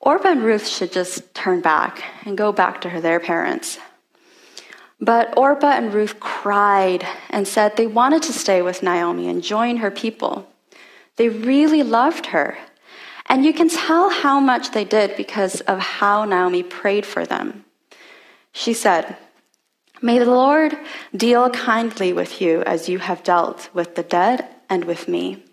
Orpah 0.00 0.30
and 0.30 0.42
Ruth 0.42 0.66
should 0.66 0.92
just 0.92 1.34
turn 1.34 1.60
back 1.60 2.02
and 2.24 2.38
go 2.38 2.52
back 2.52 2.80
to 2.80 2.88
her, 2.88 3.02
their 3.02 3.20
parents. 3.20 3.78
But 5.00 5.36
Orpah 5.36 5.72
and 5.72 5.92
Ruth 5.92 6.18
cried 6.20 7.06
and 7.30 7.46
said 7.46 7.76
they 7.76 7.86
wanted 7.86 8.22
to 8.24 8.32
stay 8.32 8.62
with 8.62 8.82
Naomi 8.82 9.28
and 9.28 9.42
join 9.42 9.78
her 9.78 9.90
people. 9.90 10.48
They 11.16 11.28
really 11.28 11.82
loved 11.82 12.26
her. 12.26 12.58
And 13.26 13.44
you 13.44 13.52
can 13.52 13.68
tell 13.68 14.08
how 14.08 14.40
much 14.40 14.70
they 14.70 14.84
did 14.84 15.16
because 15.16 15.60
of 15.62 15.78
how 15.78 16.24
Naomi 16.24 16.62
prayed 16.62 17.04
for 17.04 17.26
them. 17.26 17.64
She 18.52 18.72
said, 18.72 19.16
May 20.00 20.18
the 20.18 20.26
Lord 20.26 20.78
deal 21.14 21.50
kindly 21.50 22.12
with 22.12 22.40
you 22.40 22.62
as 22.62 22.88
you 22.88 22.98
have 22.98 23.22
dealt 23.22 23.68
with 23.74 23.96
the 23.96 24.02
dead 24.02 24.46
and 24.68 24.84
with 24.84 25.08
me. 25.08 25.44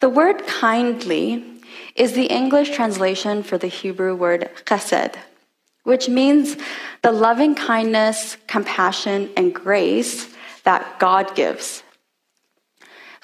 The 0.00 0.08
word 0.08 0.46
kindly 0.46 1.44
is 1.94 2.12
the 2.12 2.26
English 2.26 2.70
translation 2.70 3.42
for 3.42 3.58
the 3.58 3.68
Hebrew 3.68 4.14
word 4.14 4.50
chesed, 4.64 5.16
which 5.84 6.08
means 6.08 6.56
the 7.02 7.12
loving 7.12 7.54
kindness, 7.54 8.36
compassion, 8.46 9.30
and 9.36 9.54
grace 9.54 10.28
that 10.64 10.98
God 10.98 11.34
gives. 11.34 11.82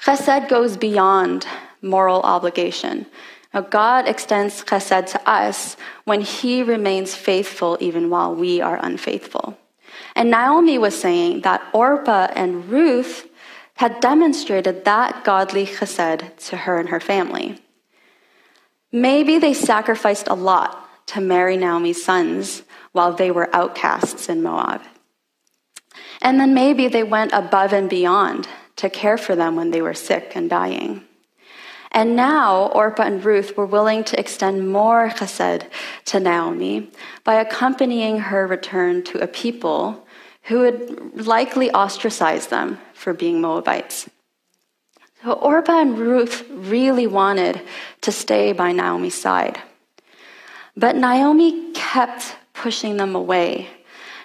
Chesed 0.03 0.49
goes 0.49 0.77
beyond 0.77 1.45
moral 1.81 2.21
obligation. 2.21 3.05
Now, 3.53 3.61
God 3.61 4.07
extends 4.07 4.63
chesed 4.63 5.07
to 5.11 5.29
us 5.29 5.77
when 6.05 6.21
He 6.21 6.63
remains 6.63 7.15
faithful 7.15 7.77
even 7.79 8.09
while 8.09 8.33
we 8.33 8.61
are 8.61 8.79
unfaithful. 8.83 9.57
And 10.15 10.29
Naomi 10.29 10.77
was 10.77 10.99
saying 10.99 11.41
that 11.41 11.63
Orpah 11.73 12.27
and 12.35 12.69
Ruth 12.69 13.27
had 13.75 13.99
demonstrated 13.99 14.85
that 14.85 15.23
godly 15.23 15.65
chesed 15.65 16.35
to 16.49 16.57
her 16.57 16.79
and 16.79 16.89
her 16.89 16.99
family. 16.99 17.61
Maybe 18.91 19.37
they 19.37 19.53
sacrificed 19.53 20.27
a 20.27 20.33
lot 20.33 20.86
to 21.07 21.21
marry 21.21 21.57
Naomi's 21.57 22.03
sons 22.03 22.63
while 22.91 23.13
they 23.13 23.31
were 23.31 23.53
outcasts 23.55 24.29
in 24.29 24.41
Moab. 24.41 24.81
And 26.21 26.39
then 26.39 26.53
maybe 26.53 26.87
they 26.87 27.03
went 27.03 27.31
above 27.33 27.73
and 27.73 27.89
beyond 27.89 28.47
to 28.77 28.89
care 28.89 29.17
for 29.17 29.35
them 29.35 29.55
when 29.55 29.71
they 29.71 29.81
were 29.81 29.93
sick 29.93 30.33
and 30.35 30.49
dying. 30.49 31.03
And 31.91 32.15
now 32.15 32.67
Orpah 32.67 33.03
and 33.03 33.23
Ruth 33.23 33.55
were 33.55 33.65
willing 33.65 34.03
to 34.05 34.19
extend 34.19 34.69
more 34.69 35.09
chesed 35.09 35.67
to 36.05 36.19
Naomi 36.19 36.91
by 37.23 37.35
accompanying 37.35 38.19
her 38.19 38.45
return 38.45 39.03
to 39.05 39.19
a 39.19 39.27
people 39.27 40.05
who 40.43 40.59
would 40.59 41.25
likely 41.25 41.71
ostracize 41.71 42.47
them 42.47 42.79
for 42.93 43.13
being 43.13 43.41
Moabites. 43.41 44.09
So 45.23 45.33
Orpah 45.33 45.81
and 45.81 45.97
Ruth 45.97 46.47
really 46.49 47.07
wanted 47.07 47.61
to 48.01 48.11
stay 48.11 48.53
by 48.53 48.71
Naomi's 48.71 49.15
side. 49.15 49.59
But 50.77 50.95
Naomi 50.95 51.73
kept 51.73 52.35
pushing 52.53 52.97
them 52.97 53.15
away. 53.15 53.67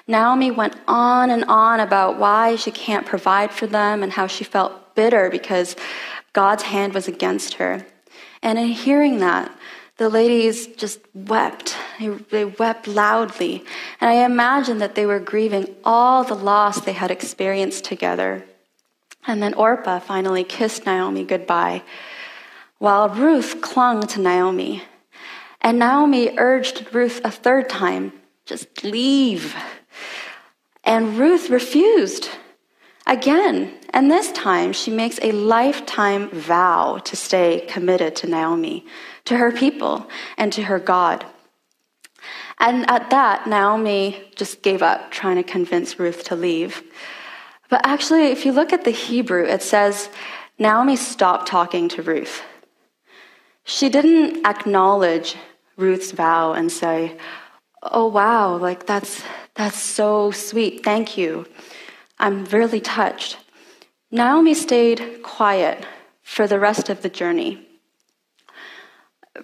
Naomi 0.06 0.50
went 0.50 0.76
on 0.86 1.30
and 1.30 1.44
on 1.44 1.80
about 1.80 2.18
why 2.18 2.56
she 2.56 2.70
can't 2.70 3.06
provide 3.06 3.50
for 3.50 3.66
them 3.66 4.02
and 4.02 4.12
how 4.12 4.26
she 4.26 4.44
felt 4.44 4.94
bitter 4.94 5.30
because 5.30 5.76
God's 6.34 6.64
hand 6.64 6.92
was 6.92 7.08
against 7.08 7.54
her. 7.54 7.86
And 8.42 8.58
in 8.58 8.68
hearing 8.68 9.20
that, 9.20 9.50
the 9.96 10.10
ladies 10.10 10.66
just 10.66 11.00
wept. 11.14 11.74
They, 12.30 12.44
wept 12.44 12.86
loudly. 12.86 13.64
And 14.00 14.10
I 14.10 14.24
imagine 14.24 14.78
that 14.78 14.94
they 14.94 15.06
were 15.06 15.20
grieving 15.20 15.74
all 15.84 16.22
the 16.22 16.34
loss 16.34 16.80
they 16.80 16.92
had 16.92 17.10
experienced 17.10 17.84
together. 17.84 18.44
And 19.26 19.42
then 19.42 19.54
Orpah 19.54 20.00
finally 20.00 20.44
kissed 20.44 20.84
Naomi 20.84 21.24
goodbye, 21.24 21.82
while 22.78 23.08
Ruth 23.08 23.60
clung 23.62 24.06
to 24.08 24.20
Naomi. 24.20 24.82
And 25.62 25.78
Naomi 25.78 26.36
urged 26.38 26.92
Ruth 26.92 27.20
a 27.24 27.30
third 27.30 27.68
time 27.70 28.12
just 28.44 28.84
leave. 28.84 29.54
And 30.84 31.16
Ruth 31.16 31.48
refused 31.48 32.28
again. 33.06 33.72
And 33.90 34.10
this 34.10 34.32
time 34.32 34.72
she 34.72 34.90
makes 34.90 35.18
a 35.22 35.32
lifetime 35.32 36.28
vow 36.30 36.98
to 37.04 37.16
stay 37.16 37.64
committed 37.68 38.16
to 38.16 38.26
Naomi 38.26 38.84
to 39.26 39.36
her 39.36 39.52
people 39.52 40.08
and 40.36 40.52
to 40.52 40.64
her 40.64 40.78
God. 40.78 41.24
And 42.58 42.88
at 42.90 43.10
that, 43.10 43.46
Naomi 43.46 44.30
just 44.36 44.62
gave 44.62 44.82
up 44.82 45.10
trying 45.10 45.36
to 45.36 45.42
convince 45.42 45.98
Ruth 45.98 46.24
to 46.24 46.36
leave. 46.36 46.82
But 47.68 47.86
actually, 47.86 48.26
if 48.26 48.44
you 48.44 48.52
look 48.52 48.72
at 48.72 48.84
the 48.84 48.90
Hebrew, 48.90 49.44
it 49.44 49.62
says 49.62 50.08
Naomi 50.58 50.96
stopped 50.96 51.48
talking 51.48 51.88
to 51.90 52.02
Ruth. 52.02 52.42
She 53.64 53.88
didn't 53.88 54.44
acknowledge 54.44 55.36
Ruth's 55.82 56.12
vow 56.12 56.52
and 56.52 56.70
say, 56.70 57.18
"Oh 57.82 58.06
wow, 58.06 58.56
like 58.56 58.86
that's 58.86 59.22
that's 59.58 59.82
so 59.98 60.30
sweet. 60.30 60.84
Thank 60.84 61.18
you. 61.18 61.46
I'm 62.18 62.44
really 62.56 62.80
touched." 62.80 63.38
Naomi 64.10 64.54
stayed 64.54 65.22
quiet 65.22 65.78
for 66.22 66.46
the 66.46 66.60
rest 66.68 66.88
of 66.88 67.02
the 67.02 67.08
journey 67.20 67.52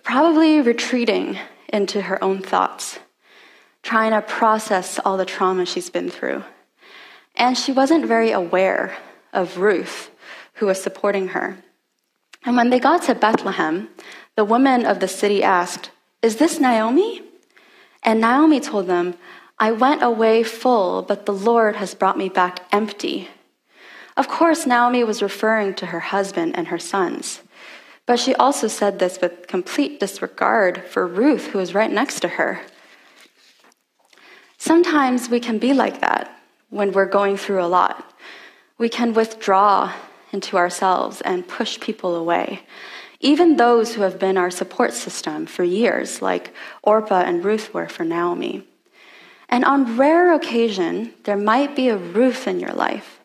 probably 0.03 0.61
retreating 0.61 1.39
into 1.69 2.03
her 2.03 2.23
own 2.23 2.43
thoughts, 2.43 2.99
trying 3.83 4.13
to 4.13 4.23
process 4.23 4.99
all 5.05 5.17
the 5.17 5.25
trauma 5.25 5.65
she's 5.65 5.91
been 5.91 6.11
through. 6.11 6.45
And 7.37 7.57
she 7.57 7.73
wasn't 7.73 8.07
very 8.07 8.31
aware 8.33 8.97
of 9.33 9.59
Ruth, 9.59 10.11
who 10.55 10.67
was 10.67 10.83
supporting 10.83 11.29
her. 11.29 11.59
And 12.45 12.57
when 12.57 12.71
they 12.71 12.81
got 12.81 13.03
to 13.05 13.15
Bethlehem, 13.15 13.89
the 14.37 14.45
women 14.45 14.85
of 14.87 15.01
the 15.01 15.09
city 15.09 15.43
asked, 15.43 15.91
Is 16.23 16.37
this 16.37 16.59
Naomi? 16.59 17.23
And 18.03 18.21
Naomi 18.21 18.61
told 18.61 18.87
them, 18.87 19.15
I 19.59 19.73
went 19.73 20.03
away 20.03 20.43
full, 20.43 21.03
but 21.03 21.27
the 21.27 21.33
Lord 21.33 21.77
has 21.77 21.95
brought 21.95 22.19
me 22.19 22.29
back 22.29 22.67
empty. 22.73 23.29
Of 24.17 24.29
course, 24.29 24.67
Naomi 24.67 25.05
was 25.05 25.23
referring 25.23 25.75
to 25.75 25.87
her 25.87 26.01
husband 26.01 26.57
and 26.57 26.69
her 26.69 26.79
sons. 26.79 27.41
But 28.07 28.19
she 28.19 28.35
also 28.35 28.69
said 28.69 28.99
this 28.99 29.21
with 29.21 29.47
complete 29.47 30.01
disregard 30.01 30.85
for 30.89 31.07
Ruth, 31.07 31.49
who 31.49 31.59
was 31.59 31.75
right 31.75 31.91
next 31.91 32.21
to 32.21 32.29
her. 32.29 32.63
Sometimes 34.57 35.29
we 35.29 35.39
can 35.39 35.59
be 35.59 35.73
like 35.73 36.01
that 36.01 36.41
when 36.71 36.93
we're 36.93 37.07
going 37.07 37.37
through 37.37 37.63
a 37.63 37.67
lot. 37.67 38.13
We 38.77 38.89
can 38.89 39.13
withdraw 39.13 39.93
into 40.33 40.57
ourselves 40.57 41.21
and 41.21 41.47
push 41.47 41.79
people 41.79 42.17
away, 42.17 42.63
even 43.21 43.57
those 43.57 43.95
who 43.95 44.03
have 44.03 44.19
been 44.19 44.37
our 44.37 44.51
support 44.51 44.93
system 44.93 45.47
for 45.47 45.65
years, 45.65 46.23
like 46.23 46.55
Orpah 46.83 47.23
and 47.23 47.45
Ruth 47.45 47.75
were 47.75 47.89
for 47.89 48.05
Naomi. 48.05 48.65
And 49.49 49.65
on 49.65 49.97
rare 49.97 50.33
occasion, 50.33 51.15
there 51.25 51.37
might 51.37 51.75
be 51.75 51.89
a 51.89 51.97
Ruth 51.97 52.47
in 52.47 52.61
your 52.61 52.73
life, 52.73 53.21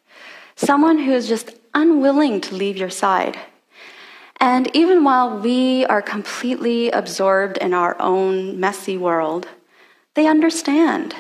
someone 0.56 1.00
who 1.00 1.12
is 1.12 1.28
just 1.28 1.52
unwilling 1.74 2.42
to 2.42 2.56
leave 2.56 2.78
your 2.78 2.90
side 2.90 3.38
and 4.44 4.70
even 4.76 5.06
while 5.06 5.40
we 5.40 5.86
are 5.86 6.02
completely 6.02 6.92
absorbed 6.92 7.58
in 7.60 7.74
our 7.74 7.96
own 8.02 8.60
messy 8.60 8.98
world, 8.98 9.48
they 10.16 10.28
understand. 10.28 11.16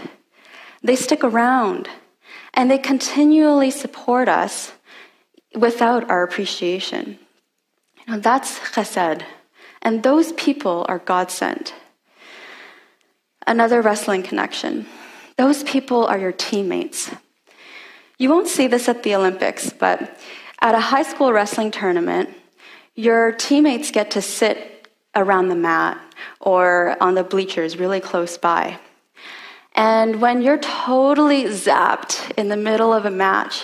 They 0.84 0.98
stick 0.98 1.24
around 1.24 1.88
and 2.53 2.70
they 2.70 2.77
continually 2.77 3.72
support 3.72 4.27
us 4.27 4.74
without 5.56 6.10
our 6.10 6.24
appreciation. 6.24 7.18
You 8.05 8.13
know, 8.13 8.19
that's 8.19 8.60
chesed. 8.60 9.24
And 9.81 10.03
those 10.03 10.31
people 10.33 10.86
are 10.88 11.00
God 11.00 11.31
sent. 11.31 11.74
Another 13.45 13.81
wrestling 13.81 14.24
connection. 14.24 14.86
Those 15.38 15.63
people 15.63 16.05
are 16.05 16.17
your 16.17 16.31
teammates. 16.31 17.12
You 18.17 18.29
won't 18.29 18.48
see 18.48 18.67
this 18.67 18.88
at 18.88 19.03
the 19.03 19.15
Olympics, 19.15 19.72
but 19.72 20.17
at 20.62 20.75
a 20.75 20.79
high 20.79 21.03
school 21.03 21.33
wrestling 21.33 21.72
tournament, 21.72 22.29
your 22.95 23.31
teammates 23.33 23.91
get 23.91 24.12
to 24.12 24.22
sit 24.22 24.88
around 25.15 25.50
the 25.50 25.55
mat 25.55 26.00
or 26.39 26.95
on 27.01 27.15
the 27.15 27.24
bleachers 27.24 27.77
really 27.77 28.00
close 28.00 28.38
by. 28.38 28.79
And 29.75 30.22
when 30.22 30.41
you're 30.41 30.60
totally 30.60 31.45
zapped 31.45 32.31
in 32.38 32.48
the 32.48 32.57
middle 32.57 32.93
of 32.93 33.05
a 33.05 33.12
match, 33.12 33.63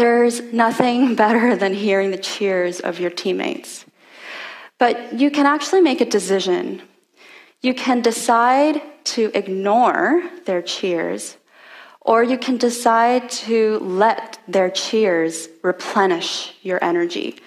there's 0.00 0.40
nothing 0.52 1.14
better 1.24 1.54
than 1.54 1.74
hearing 1.74 2.10
the 2.10 2.24
cheers 2.32 2.80
of 2.80 2.98
your 2.98 3.10
teammates. 3.10 3.84
But 4.78 5.20
you 5.20 5.30
can 5.30 5.46
actually 5.46 5.82
make 5.82 6.00
a 6.00 6.06
decision. 6.18 6.82
You 7.60 7.74
can 7.74 8.00
decide 8.00 8.80
to 9.16 9.30
ignore 9.34 10.22
their 10.46 10.62
cheers, 10.62 11.36
or 12.00 12.22
you 12.22 12.38
can 12.38 12.56
decide 12.56 13.28
to 13.30 13.78
let 13.80 14.38
their 14.48 14.70
cheers 14.70 15.48
replenish 15.62 16.54
your 16.62 16.82
energy. 16.82 17.38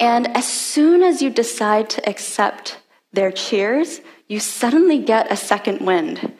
And 0.00 0.36
as 0.36 0.46
soon 0.48 1.02
as 1.02 1.22
you 1.22 1.30
decide 1.30 1.88
to 1.90 2.08
accept 2.08 2.80
their 3.12 3.30
cheers, 3.30 4.00
you 4.26 4.40
suddenly 4.40 4.98
get 4.98 5.30
a 5.30 5.36
second 5.36 5.86
wind. 5.86 6.32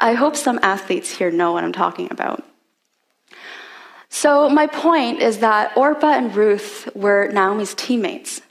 I 0.00 0.14
hope 0.14 0.34
some 0.34 0.58
athletes 0.62 1.10
here 1.10 1.30
know 1.30 1.52
what 1.52 1.62
I'm 1.62 1.72
talking 1.72 2.08
about. 2.10 2.44
So, 4.10 4.48
my 4.50 4.66
point 4.66 5.20
is 5.22 5.38
that 5.38 5.74
Orpah 5.76 6.12
and 6.12 6.34
Ruth 6.34 6.88
were 6.94 7.30
Naomi's 7.32 7.74
teammates. 7.74 8.42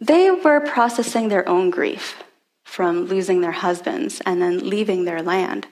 They 0.00 0.30
were 0.30 0.60
processing 0.60 1.28
their 1.28 1.48
own 1.48 1.70
grief. 1.70 2.22
from 2.72 3.04
losing 3.04 3.42
their 3.42 3.52
husbands 3.52 4.22
and 4.24 4.40
then 4.40 4.70
leaving 4.70 5.04
their 5.04 5.20
land. 5.20 5.66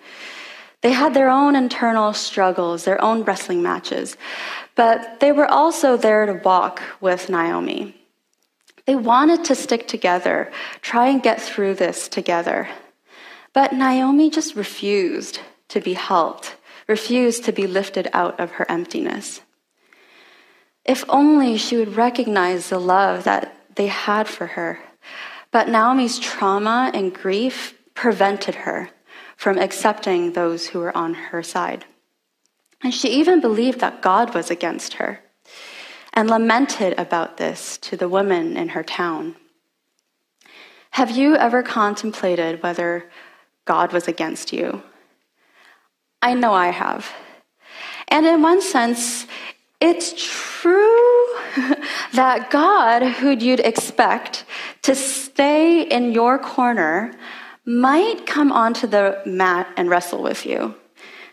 They 0.83 0.93
had 0.93 1.15
their 1.15 1.31
own 1.31 1.57
internal 1.57 2.13
struggles, 2.13 2.85
their 2.85 3.03
own 3.03 3.23
wrestling 3.23 3.63
matches, 3.63 4.19
but 4.75 5.19
they 5.21 5.33
were 5.33 5.51
also 5.51 5.97
there 5.97 6.27
to 6.27 6.35
walk 6.45 6.83
with 7.01 7.31
Naomi. 7.31 7.95
They 8.85 8.97
wanted 8.97 9.45
to 9.47 9.55
stick 9.55 9.89
together, 9.89 10.53
try 10.83 11.09
and 11.09 11.23
get 11.23 11.41
through 11.41 11.77
this 11.77 12.07
together. 12.07 12.69
But 13.55 13.73
Naomi 13.73 14.29
just 14.29 14.55
refused 14.55 15.41
to 15.69 15.81
be 15.81 15.95
helped, 15.95 16.57
refused 16.91 17.45
to 17.45 17.53
be 17.53 17.67
lifted 17.67 18.09
out 18.13 18.39
of 18.41 18.51
her 18.53 18.67
emptiness. 18.69 19.41
If 20.85 21.05
only 21.09 21.57
she 21.57 21.77
would 21.77 21.95
recognize 21.97 22.69
the 22.69 22.81
love 22.81 23.25
that 23.25 23.57
they 23.77 23.87
had 23.87 24.27
for 24.27 24.49
her. 24.49 24.81
But 25.53 25.69
Naomi's 25.69 26.19
trauma 26.19 26.91
and 26.93 27.15
grief 27.15 27.79
prevented 27.95 28.57
her 28.67 28.91
from 29.37 29.57
accepting 29.57 30.33
those 30.33 30.69
who 30.69 30.81
were 30.81 30.97
on 30.97 31.15
her 31.15 31.43
side. 31.43 31.85
And 32.83 32.93
she 32.93 33.09
even 33.21 33.41
believed 33.41 33.81
that 33.81 34.03
God 34.03 34.35
was 34.35 34.51
against 34.51 34.95
her 34.95 35.21
and 36.13 36.29
lamented 36.29 36.99
about 36.99 37.37
this 37.37 37.79
to 37.79 37.97
the 37.97 38.09
women 38.09 38.57
in 38.57 38.71
her 38.71 38.83
town. 38.83 39.37
Have 40.91 41.11
you 41.11 41.37
ever 41.37 41.63
contemplated 41.63 42.63
whether 42.63 43.09
God 43.65 43.93
was 43.93 44.09
against 44.09 44.53
you? 44.53 44.83
I 46.23 46.35
know 46.35 46.53
I 46.53 46.69
have. 46.69 47.11
And 48.09 48.27
in 48.27 48.43
one 48.43 48.61
sense, 48.61 49.27
it's 49.81 50.13
true 50.17 51.27
that 52.13 52.51
God, 52.51 53.03
who 53.03 53.31
you'd 53.31 53.61
expect 53.61 54.45
to 54.83 54.95
stay 54.95 55.83
in 55.83 56.13
your 56.13 56.39
corner, 56.39 57.15
might 57.65 58.27
come 58.27 58.53
onto 58.53 58.87
the 58.87 59.23
mat 59.25 59.69
and 59.77 59.89
wrestle 59.89 60.23
with 60.23 60.45
you. 60.45 60.75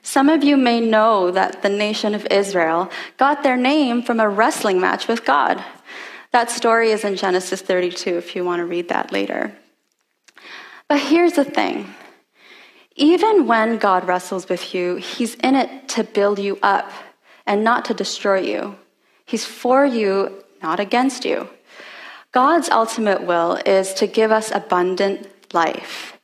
Some 0.02 0.30
of 0.30 0.44
you 0.44 0.56
may 0.56 0.80
know 0.80 1.32
that 1.32 1.62
the 1.62 1.70
nation 1.70 2.16
of 2.16 2.26
Israel 2.28 2.90
got 3.18 3.44
their 3.44 3.58
name 3.58 4.02
from 4.02 4.22
a 4.22 4.30
wrestling 4.30 4.80
match 4.80 5.08
with 5.08 5.26
God. 5.26 5.62
That 6.32 6.50
story 6.50 6.92
is 6.92 7.04
in 7.04 7.18
Genesis 7.18 7.62
32 7.62 8.12
if 8.12 8.36
you 8.36 8.46
want 8.46 8.60
to 8.60 8.66
read 8.66 8.90
that 8.90 9.12
later. 9.12 9.54
But 10.88 11.00
here's 11.00 11.34
the 11.34 11.44
thing 11.44 11.94
even 12.98 13.48
when 13.48 13.78
God 13.78 14.08
wrestles 14.08 14.50
with 14.50 14.74
you, 14.74 14.96
He's 14.96 15.36
in 15.36 15.56
it 15.56 15.88
to 15.90 16.04
build 16.04 16.40
you 16.40 16.60
up 16.62 16.92
and 17.46 17.64
not 17.64 17.86
to 17.86 17.94
destroy 17.94 18.42
you. 18.42 18.76
He's 19.26 19.46
for 19.46 19.86
you, 19.86 20.44
not 20.62 20.80
against 20.80 21.24
you. 21.24 21.50
God's 22.32 22.70
ultimate 22.70 23.24
will 23.24 23.60
is 23.66 23.94
to 23.96 24.08
give 24.08 24.32
us 24.32 24.52
abundant 24.52 25.28
life. 25.54 26.20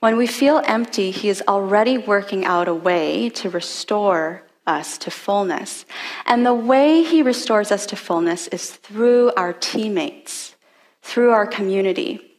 When 0.00 0.16
we 0.16 0.26
feel 0.26 0.62
empty, 0.64 1.10
He 1.10 1.28
is 1.28 1.42
already 1.46 1.98
working 1.98 2.44
out 2.44 2.68
a 2.68 2.74
way 2.74 3.28
to 3.30 3.50
restore 3.50 4.42
us 4.66 4.98
to 4.98 5.10
fullness. 5.10 5.84
And 6.26 6.46
the 6.46 6.54
way 6.54 7.02
He 7.02 7.22
restores 7.22 7.70
us 7.70 7.86
to 7.86 7.96
fullness 7.96 8.48
is 8.48 8.70
through 8.70 9.32
our 9.36 9.52
teammates, 9.52 10.56
through 11.02 11.30
our 11.30 11.46
community. 11.46 12.31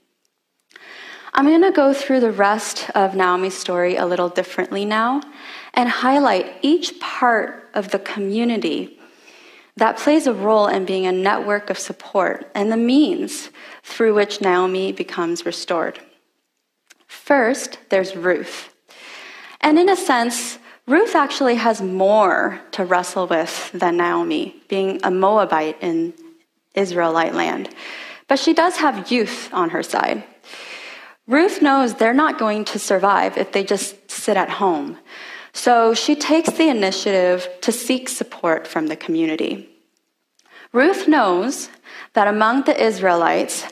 I'm 1.35 1.45
going 1.45 1.63
to 1.63 1.71
go 1.71 1.93
through 1.93 2.19
the 2.19 2.31
rest 2.31 2.91
of 2.91 3.15
Naomi's 3.15 3.57
story 3.57 3.95
a 3.95 4.05
little 4.05 4.29
differently 4.29 4.85
now 4.85 5.21
and 5.73 5.89
highlight 5.89 6.57
each 6.61 6.99
part 6.99 7.69
of 7.73 7.89
the 7.89 7.97
community 7.97 8.99
that 9.75 9.97
plays 9.97 10.27
a 10.27 10.33
role 10.33 10.67
in 10.67 10.85
being 10.85 11.07
a 11.07 11.11
network 11.11 11.71
of 11.71 11.79
support 11.79 12.51
and 12.53 12.71
the 12.71 12.77
means 12.77 13.49
through 13.81 14.13
which 14.13 14.41
Naomi 14.41 14.91
becomes 14.91 15.43
restored. 15.43 15.99
First, 17.07 17.79
there's 17.89 18.15
Ruth. 18.15 18.71
And 19.59 19.79
in 19.79 19.89
a 19.89 19.95
sense, 19.95 20.59
Ruth 20.85 21.15
actually 21.15 21.55
has 21.55 21.81
more 21.81 22.61
to 22.73 22.85
wrestle 22.85 23.25
with 23.25 23.71
than 23.71 23.97
Naomi, 23.97 24.55
being 24.67 24.99
a 25.03 25.09
Moabite 25.09 25.77
in 25.81 26.13
Israelite 26.75 27.33
land. 27.33 27.73
But 28.27 28.37
she 28.37 28.53
does 28.53 28.77
have 28.77 29.11
youth 29.11 29.49
on 29.51 29.71
her 29.71 29.81
side. 29.81 30.25
Ruth 31.27 31.61
knows 31.61 31.93
they're 31.93 32.13
not 32.13 32.37
going 32.37 32.65
to 32.65 32.79
survive 32.79 33.37
if 33.37 33.51
they 33.51 33.63
just 33.63 34.11
sit 34.11 34.35
at 34.35 34.49
home. 34.49 34.97
So 35.53 35.93
she 35.93 36.15
takes 36.15 36.51
the 36.51 36.67
initiative 36.67 37.47
to 37.61 37.71
seek 37.71 38.09
support 38.09 38.67
from 38.67 38.87
the 38.87 38.95
community. 38.95 39.69
Ruth 40.73 41.07
knows 41.07 41.69
that 42.13 42.27
among 42.27 42.63
the 42.63 42.83
Israelites, 42.83 43.65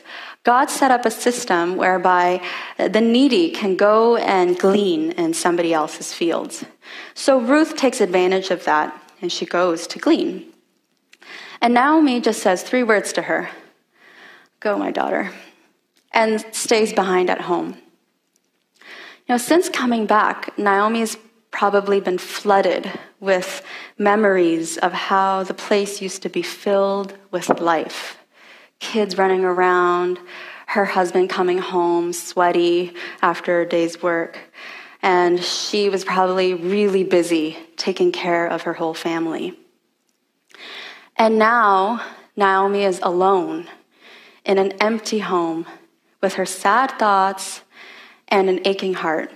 God 0.44 0.70
set 0.70 0.90
up 0.90 1.04
a 1.04 1.10
system 1.10 1.76
whereby 1.76 2.40
the 2.78 3.00
needy 3.00 3.50
can 3.50 3.76
go 3.76 4.16
and 4.16 4.58
glean 4.58 5.12
in 5.12 5.34
somebody 5.34 5.74
else's 5.74 6.12
fields. 6.12 6.64
So 7.14 7.40
Ruth 7.40 7.76
takes 7.76 8.00
advantage 8.00 8.50
of 8.50 8.64
that 8.64 8.96
and 9.20 9.30
she 9.30 9.46
goes 9.46 9.86
to 9.88 9.98
glean. 9.98 10.52
And 11.60 11.74
Naomi 11.74 12.20
just 12.20 12.42
says 12.42 12.62
three 12.62 12.82
words 12.82 13.12
to 13.14 13.22
her 13.22 13.50
Go, 14.60 14.78
my 14.78 14.92
daughter, 14.92 15.32
and 16.12 16.44
stays 16.52 16.92
behind 16.92 17.30
at 17.30 17.40
home. 17.40 17.76
Know, 19.28 19.38
since 19.38 19.68
coming 19.68 20.06
back, 20.06 20.58
Naomi's 20.58 21.16
probably 21.50 22.00
been 22.00 22.18
flooded 22.18 22.90
with 23.20 23.62
memories 23.96 24.78
of 24.78 24.92
how 24.92 25.42
the 25.44 25.54
place 25.54 26.02
used 26.02 26.22
to 26.22 26.28
be 26.28 26.42
filled 26.42 27.16
with 27.30 27.48
life 27.60 28.18
kids 28.78 29.16
running 29.16 29.44
around, 29.44 30.18
her 30.66 30.84
husband 30.84 31.30
coming 31.30 31.58
home 31.58 32.12
sweaty 32.12 32.92
after 33.22 33.60
a 33.60 33.68
day's 33.68 34.02
work. 34.02 34.38
And 35.00 35.42
she 35.42 35.88
was 35.88 36.04
probably 36.04 36.52
really 36.52 37.04
busy 37.04 37.56
taking 37.76 38.12
care 38.12 38.46
of 38.46 38.62
her 38.62 38.72
whole 38.72 38.92
family. 38.92 39.58
And 41.16 41.38
now, 41.38 42.04
Naomi 42.36 42.82
is 42.82 42.98
alone 43.02 43.68
in 44.44 44.58
an 44.58 44.72
empty 44.80 45.20
home 45.20 45.64
with 46.22 46.34
her 46.34 46.46
sad 46.46 46.92
thoughts 46.98 47.62
and 48.28 48.48
an 48.48 48.60
aching 48.64 48.94
heart. 48.94 49.30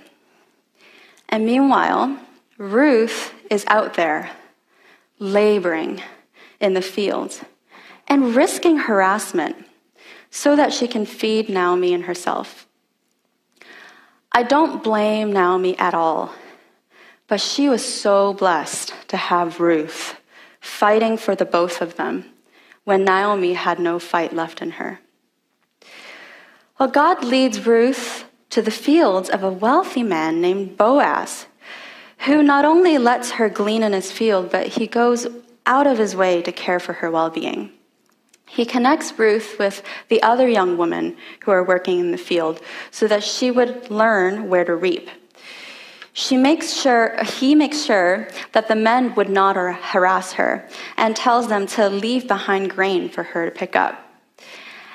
And 1.29 1.45
meanwhile, 1.45 2.17
Ruth 2.57 3.33
is 3.51 3.65
out 3.67 3.93
there 3.93 4.31
laboring 5.19 6.01
in 6.59 6.73
the 6.73 6.81
fields 6.81 7.43
and 8.07 8.35
risking 8.35 8.77
harassment 8.77 9.55
so 10.31 10.55
that 10.55 10.73
she 10.73 10.87
can 10.87 11.05
feed 11.05 11.49
Naomi 11.49 11.93
and 11.93 12.05
herself. 12.05 12.67
I 14.31 14.43
don't 14.43 14.83
blame 14.83 15.31
Naomi 15.31 15.77
at 15.77 15.93
all, 15.93 16.33
but 17.27 17.41
she 17.41 17.69
was 17.69 17.83
so 17.83 18.33
blessed 18.33 18.93
to 19.09 19.17
have 19.17 19.59
Ruth 19.59 20.15
fighting 20.59 21.17
for 21.17 21.35
the 21.35 21.45
both 21.45 21.81
of 21.81 21.95
them 21.95 22.25
when 22.83 23.03
Naomi 23.03 23.53
had 23.53 23.79
no 23.79 23.99
fight 23.99 24.33
left 24.33 24.61
in 24.61 24.71
her. 24.71 24.99
Well, 26.79 26.89
God 26.89 27.23
leads 27.23 27.65
Ruth 27.65 28.25
to 28.51 28.61
the 28.61 28.71
fields 28.71 29.29
of 29.29 29.43
a 29.43 29.51
wealthy 29.51 30.03
man 30.03 30.39
named 30.41 30.77
Boaz, 30.77 31.47
who 32.19 32.43
not 32.43 32.65
only 32.65 32.99
lets 32.99 33.31
her 33.31 33.49
glean 33.49 33.81
in 33.81 33.93
his 33.93 34.11
field, 34.11 34.51
but 34.51 34.67
he 34.67 34.85
goes 34.85 35.25
out 35.65 35.87
of 35.87 35.97
his 35.97 36.15
way 36.15 36.43
to 36.43 36.51
care 36.51 36.79
for 36.79 36.93
her 36.93 37.09
well 37.09 37.31
being. 37.31 37.71
He 38.45 38.63
connects 38.63 39.17
Ruth 39.17 39.57
with 39.57 39.81
the 40.07 40.21
other 40.21 40.47
young 40.47 40.77
women 40.77 41.17
who 41.41 41.51
are 41.51 41.63
working 41.63 41.99
in 41.99 42.11
the 42.11 42.17
field 42.17 42.61
so 42.91 43.07
that 43.07 43.23
she 43.23 43.49
would 43.49 43.89
learn 43.89 44.47
where 44.47 44.63
to 44.63 44.75
reap. 44.75 45.09
She 46.13 46.37
makes 46.37 46.73
sure, 46.73 47.17
he 47.23 47.55
makes 47.55 47.83
sure 47.83 48.27
that 48.53 48.67
the 48.67 48.75
men 48.75 49.15
would 49.15 49.29
not 49.29 49.55
harass 49.55 50.33
her 50.33 50.67
and 50.95 51.15
tells 51.15 51.47
them 51.47 51.67
to 51.67 51.89
leave 51.89 52.27
behind 52.27 52.69
grain 52.69 53.09
for 53.09 53.23
her 53.23 53.49
to 53.49 53.51
pick 53.51 53.75
up. 53.75 54.06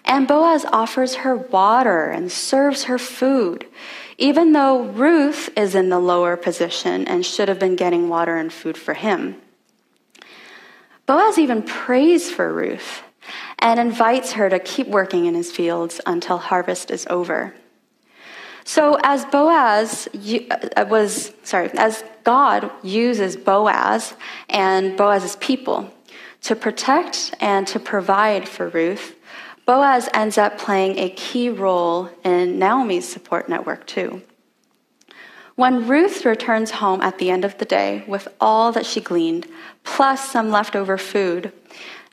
And 0.05 0.27
Boaz 0.27 0.65
offers 0.67 1.17
her 1.17 1.37
water 1.37 2.11
and 2.11 2.31
serves 2.31 2.85
her 2.85 2.99
food, 2.99 3.67
even 4.19 4.53
though 4.53 4.83
Ruth 4.83 5.49
is 5.57 5.75
in 5.75 5.89
the 5.89 6.01
lower 6.01 6.37
position 6.37 7.07
and 7.07 7.25
should 7.25 7.49
have 7.49 7.59
been 7.59 7.77
getting 7.77 8.09
water 8.09 8.37
and 8.37 8.53
food 8.53 8.77
for 8.77 8.95
him. 8.95 9.37
Boaz 11.07 11.39
even 11.39 11.63
prays 11.63 12.31
for 12.31 12.53
Ruth 12.53 13.03
and 13.59 13.79
invites 13.79 14.33
her 14.33 14.49
to 14.51 14.59
keep 14.59 14.89
working 14.89 15.27
in 15.27 15.35
his 15.35 15.51
fields 15.51 16.01
until 16.07 16.39
harvest 16.39 16.91
is 16.91 17.07
over. 17.09 17.55
So, 18.65 18.99
as 19.03 19.25
Boaz 19.25 20.09
uh, 20.15 20.87
was, 20.89 21.33
sorry, 21.43 21.71
as 21.77 22.05
God 22.23 22.71
uses 22.85 23.37
Boaz 23.37 24.15
and 24.49 24.97
Boaz's 24.97 25.37
people 25.37 25.93
to 26.43 26.55
protect 26.55 27.35
and 27.41 27.67
to 27.69 27.81
provide 27.81 28.49
for 28.49 28.69
Ruth, 28.69 29.17
Boaz 29.65 30.09
ends 30.13 30.39
up 30.39 30.59
playing 30.59 30.99
a 30.99 31.11
key 31.11 31.49
role 31.49 32.11
in 32.25 32.59
Naomi's 32.59 33.09
support 33.09 33.49
network 33.49 33.87
too. 33.87 34.23
When 35.55 35.87
Ruth 35.87 36.25
returns 36.25 36.73
home 36.73 37.01
at 37.03 37.19
the 37.19 37.31
end 37.31 37.45
of 37.45 37.59
the 37.59 37.65
day 37.65 38.05
with 38.09 38.27
all 38.41 38.73
that 38.73 38.87
she 38.87 39.01
gleaned, 39.01 39.47
plus 39.85 40.31
some 40.31 40.51
leftover 40.51 40.99
food, 40.99 41.53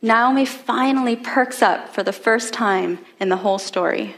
Naomi 0.02 0.46
finally 0.46 1.16
perks 1.16 1.62
up 1.62 1.90
for 1.90 2.04
the 2.04 2.14
first 2.14 2.54
time 2.54 3.00
in 3.20 3.30
the 3.30 3.38
whole 3.38 3.58
story. 3.58 4.16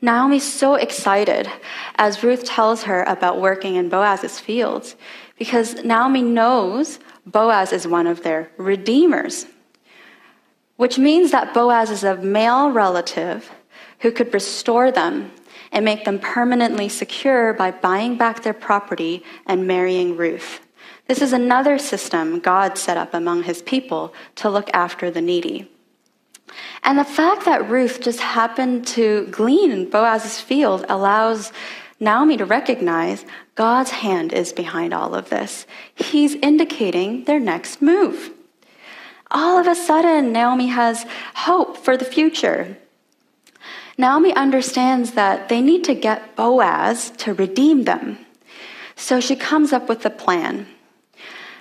Naomi's 0.00 0.52
so 0.52 0.74
excited 0.74 1.48
as 1.94 2.24
Ruth 2.24 2.44
tells 2.44 2.82
her 2.82 3.04
about 3.04 3.40
working 3.40 3.76
in 3.76 3.88
Boaz's 3.88 4.40
fields 4.40 4.96
because 5.38 5.82
Naomi 5.84 6.22
knows 6.22 6.98
Boaz 7.24 7.72
is 7.72 7.86
one 7.86 8.08
of 8.08 8.24
their 8.24 8.50
redeemers, 8.56 9.46
which 10.76 10.98
means 10.98 11.30
that 11.30 11.54
Boaz 11.54 11.90
is 11.90 12.04
a 12.04 12.16
male 12.16 12.70
relative 12.70 13.50
who 14.00 14.10
could 14.10 14.32
restore 14.34 14.90
them 14.90 15.30
and 15.70 15.84
make 15.84 16.04
them 16.04 16.18
permanently 16.18 16.88
secure 16.88 17.52
by 17.52 17.70
buying 17.70 18.16
back 18.16 18.42
their 18.42 18.52
property 18.52 19.22
and 19.46 19.66
marrying 19.66 20.16
Ruth. 20.16 20.60
This 21.06 21.22
is 21.22 21.32
another 21.32 21.78
system 21.78 22.40
God 22.40 22.78
set 22.78 22.96
up 22.96 23.14
among 23.14 23.44
his 23.44 23.62
people 23.62 24.14
to 24.36 24.50
look 24.50 24.70
after 24.72 25.10
the 25.10 25.20
needy. 25.20 25.70
And 26.82 26.98
the 26.98 27.04
fact 27.04 27.44
that 27.44 27.68
Ruth 27.68 28.00
just 28.00 28.20
happened 28.20 28.86
to 28.88 29.26
glean 29.30 29.70
in 29.70 29.88
Boaz's 29.88 30.40
field 30.40 30.84
allows 30.88 31.52
Naomi 31.98 32.36
to 32.36 32.44
recognize 32.44 33.24
God's 33.54 33.90
hand 33.90 34.32
is 34.32 34.52
behind 34.52 34.92
all 34.92 35.14
of 35.14 35.30
this. 35.30 35.66
He's 35.94 36.34
indicating 36.34 37.24
their 37.24 37.40
next 37.40 37.80
move. 37.80 38.32
All 39.32 39.58
of 39.58 39.66
a 39.66 39.74
sudden, 39.74 40.32
Naomi 40.32 40.68
has 40.68 41.06
hope 41.34 41.78
for 41.78 41.96
the 41.96 42.04
future. 42.04 42.76
Naomi 43.96 44.34
understands 44.34 45.12
that 45.12 45.48
they 45.48 45.60
need 45.60 45.84
to 45.84 45.94
get 45.94 46.36
Boaz 46.36 47.10
to 47.18 47.32
redeem 47.32 47.84
them. 47.84 48.18
So 48.94 49.20
she 49.20 49.34
comes 49.34 49.72
up 49.72 49.88
with 49.88 50.04
a 50.04 50.10
plan. 50.10 50.66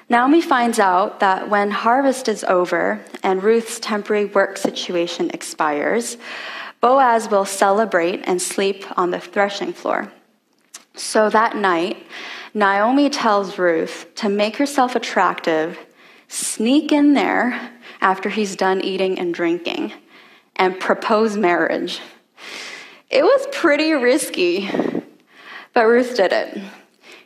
Naomi 0.09 0.41
finds 0.41 0.77
out 0.77 1.21
that 1.21 1.49
when 1.49 1.71
harvest 1.71 2.27
is 2.27 2.43
over 2.43 2.99
and 3.23 3.41
Ruth's 3.41 3.79
temporary 3.79 4.25
work 4.25 4.57
situation 4.57 5.29
expires, 5.33 6.17
Boaz 6.81 7.29
will 7.29 7.45
celebrate 7.45 8.21
and 8.25 8.41
sleep 8.41 8.85
on 8.97 9.11
the 9.11 9.19
threshing 9.19 9.71
floor. 9.71 10.11
So 10.95 11.29
that 11.29 11.55
night, 11.55 12.05
Naomi 12.53 13.09
tells 13.09 13.57
Ruth 13.57 14.13
to 14.15 14.27
make 14.27 14.57
herself 14.57 14.95
attractive, 14.95 15.79
sneak 16.31 16.93
in 16.93 17.13
there 17.13 17.71
after 17.99 18.29
he's 18.29 18.55
done 18.55 18.81
eating 18.81 19.19
and 19.19 19.33
drinking, 19.33 19.91
and 20.55 20.79
propose 20.79 21.35
marriage. 21.35 21.99
It 23.09 23.23
was 23.23 23.47
pretty 23.51 23.91
risky, 23.91 24.69
but 25.73 25.85
Ruth 25.85 26.15
did 26.15 26.31
it. 26.31 26.55
You 26.55 26.63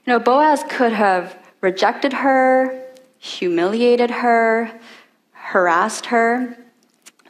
know, 0.07 0.19
Boaz 0.19 0.63
could 0.67 0.91
have 0.91 1.37
rejected 1.61 2.13
her, 2.13 2.83
humiliated 3.19 4.09
her, 4.09 4.71
harassed 5.31 6.07
her, 6.07 6.57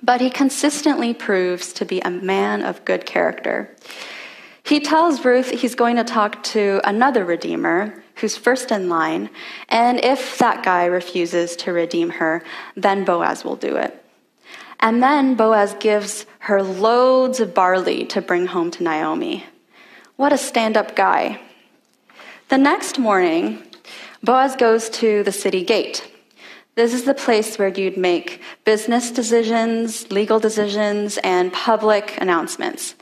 but 0.01 0.21
he 0.21 0.29
consistently 0.29 1.13
proves 1.13 1.73
to 1.73 1.85
be 1.85 1.99
a 2.01 2.09
man 2.09 2.63
of 2.63 2.85
good 2.85 3.05
character. 3.05 3.75
He 4.65 4.79
tells 4.79 5.23
Ruth 5.23 5.51
he's 5.51 5.75
going 5.75 5.95
to 5.97 6.03
talk 6.03 6.41
to 6.55 6.81
another 6.83 7.23
redeemer 7.23 8.03
who's 8.15 8.35
first 8.35 8.71
in 8.71 8.89
line, 8.89 9.29
and 9.69 10.03
if 10.03 10.39
that 10.39 10.63
guy 10.63 10.85
refuses 10.85 11.55
to 11.57 11.71
redeem 11.71 12.09
her, 12.09 12.43
then 12.75 13.05
Boaz 13.05 13.45
will 13.45 13.57
do 13.57 13.75
it. 13.75 14.03
And 14.79 15.03
then 15.03 15.35
Boaz 15.35 15.75
gives 15.79 16.25
her 16.39 16.63
loads 16.63 17.39
of 17.39 17.53
barley 17.53 18.05
to 18.05 18.21
bring 18.21 18.47
home 18.47 18.71
to 18.71 18.83
Naomi. 18.83 19.45
What 20.15 20.33
a 20.33 20.37
stand 20.37 20.77
up 20.77 20.95
guy. 20.95 21.39
The 22.49 22.57
next 22.57 22.97
morning, 22.97 23.61
Boaz 24.23 24.55
goes 24.55 24.89
to 25.01 25.21
the 25.21 25.31
city 25.31 25.63
gate. 25.63 26.11
This 26.75 26.93
is 26.93 27.05
the 27.05 27.13
place 27.13 27.57
where 27.57 27.69
you'd 27.69 27.95
make 27.95 28.41
business 28.65 29.09
decisions, 29.09 30.11
legal 30.11 30.41
decisions, 30.41 31.17
and 31.19 31.53
public 31.53 32.17
announcements. 32.19 32.95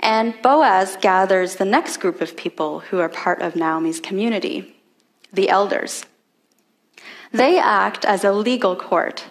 And 0.00 0.34
Boaz 0.42 0.98
gathers 1.00 1.56
the 1.56 1.64
next 1.64 1.96
group 1.96 2.20
of 2.20 2.36
people 2.36 2.80
who 2.80 2.98
are 2.98 3.08
part 3.08 3.40
of 3.40 3.56
Naomi's 3.56 3.98
community, 3.98 4.76
the 5.32 5.48
elders. 5.48 6.04
They 7.32 7.58
act 7.58 8.04
as 8.04 8.24
a 8.24 8.32
legal 8.32 8.76
court, 8.76 9.24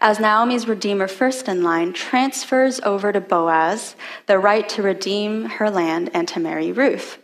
as 0.00 0.18
Naomi's 0.18 0.66
Redeemer 0.66 1.06
first 1.06 1.46
in 1.46 1.62
line 1.62 1.92
transfers 1.92 2.80
over 2.80 3.12
to 3.12 3.20
Boaz 3.20 3.94
the 4.24 4.38
right 4.38 4.66
to 4.70 4.82
redeem 4.82 5.44
her 5.44 5.68
land 5.68 6.10
and 6.14 6.26
to 6.28 6.40
marry 6.40 6.72
Ruth. 6.72 7.18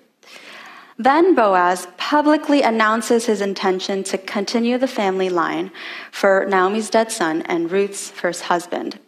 Then 0.99 1.35
Boaz 1.35 1.89
publicly 2.11 2.61
announces 2.61 3.27
his 3.27 3.41
intention 3.41 4.03
to 4.03 4.19
continue 4.19 4.77
the 4.77 4.89
family 4.89 5.29
line 5.29 5.71
for 6.11 6.45
Naomi's 6.45 6.91
dead 6.91 7.13
son 7.13 7.41
and 7.43 7.71
Ruth's 7.71 8.11
first 8.11 8.43
husband. 8.43 8.99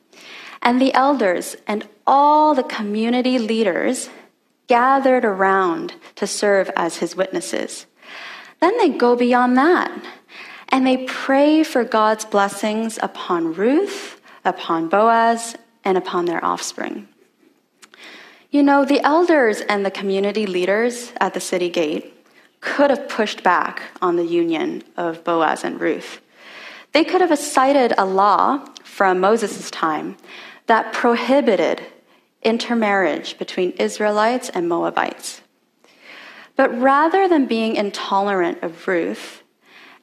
And 0.62 0.80
the 0.80 0.94
elders 0.94 1.56
and 1.66 1.88
all 2.06 2.54
the 2.54 2.62
community 2.62 3.40
leaders 3.40 4.08
gathered 4.68 5.24
around 5.24 5.94
to 6.14 6.28
serve 6.28 6.70
as 6.76 6.98
his 6.98 7.16
witnesses. 7.16 7.86
Then 8.60 8.78
they 8.78 8.90
go 8.90 9.16
beyond 9.16 9.58
that 9.58 9.90
and 10.68 10.86
they 10.86 10.98
pray 10.98 11.64
for 11.64 11.82
God's 11.82 12.24
blessings 12.24 13.00
upon 13.02 13.52
Ruth, 13.54 14.20
upon 14.44 14.88
Boaz, 14.88 15.56
and 15.82 15.98
upon 15.98 16.26
their 16.26 16.44
offspring. 16.44 17.08
You 18.52 18.62
know, 18.62 18.84
the 18.84 19.04
elders 19.04 19.60
and 19.60 19.84
the 19.84 19.90
community 19.90 20.46
leaders 20.46 21.12
at 21.20 21.34
the 21.34 21.40
city 21.40 21.68
gate 21.68 22.21
could 22.62 22.88
have 22.88 23.08
pushed 23.08 23.42
back 23.42 23.82
on 24.00 24.16
the 24.16 24.24
union 24.24 24.82
of 24.96 25.22
Boaz 25.24 25.64
and 25.64 25.78
Ruth. 25.78 26.20
They 26.92 27.04
could 27.04 27.20
have 27.20 27.36
cited 27.38 27.92
a 27.98 28.06
law 28.06 28.64
from 28.84 29.20
Moses' 29.20 29.70
time 29.70 30.16
that 30.66 30.92
prohibited 30.92 31.82
intermarriage 32.42 33.36
between 33.36 33.72
Israelites 33.72 34.48
and 34.48 34.68
Moabites. 34.68 35.42
But 36.56 36.78
rather 36.78 37.28
than 37.28 37.46
being 37.46 37.76
intolerant 37.76 38.62
of 38.62 38.86
Ruth 38.86 39.42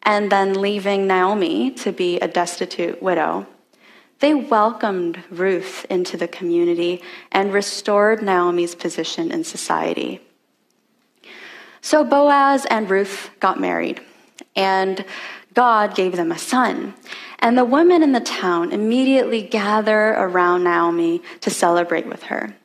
and 0.04 0.32
then 0.32 0.60
leaving 0.60 1.08
Naomi 1.08 1.72
to 1.72 1.91
be 1.91 2.19
a 2.19 2.28
destitute 2.28 3.02
widow, 3.02 3.48
they 4.19 4.34
welcomed 4.34 5.24
Ruth 5.30 5.86
into 5.89 6.17
the 6.17 6.28
community 6.28 7.02
and 7.32 7.54
restored 7.54 8.22
Naomi's 8.22 8.76
position 8.76 9.32
in 9.32 9.43
society. 9.43 10.22
So 11.81 12.03
Boaz 12.03 12.65
and 12.65 12.89
Ruth 12.89 13.29
got 13.39 13.59
married, 13.59 14.01
and 14.55 15.05
God 15.53 15.95
gave 15.95 16.15
them 16.15 16.31
a 16.31 16.37
son. 16.37 16.93
And 17.39 17.57
the 17.57 17.65
women 17.65 18.03
in 18.03 18.11
the 18.11 18.19
town 18.19 18.71
immediately 18.71 19.41
gather 19.41 20.09
around 20.09 20.63
Naomi 20.63 21.21
to 21.41 21.49
celebrate 21.49 22.05
with 22.05 22.23
her. 22.23 22.55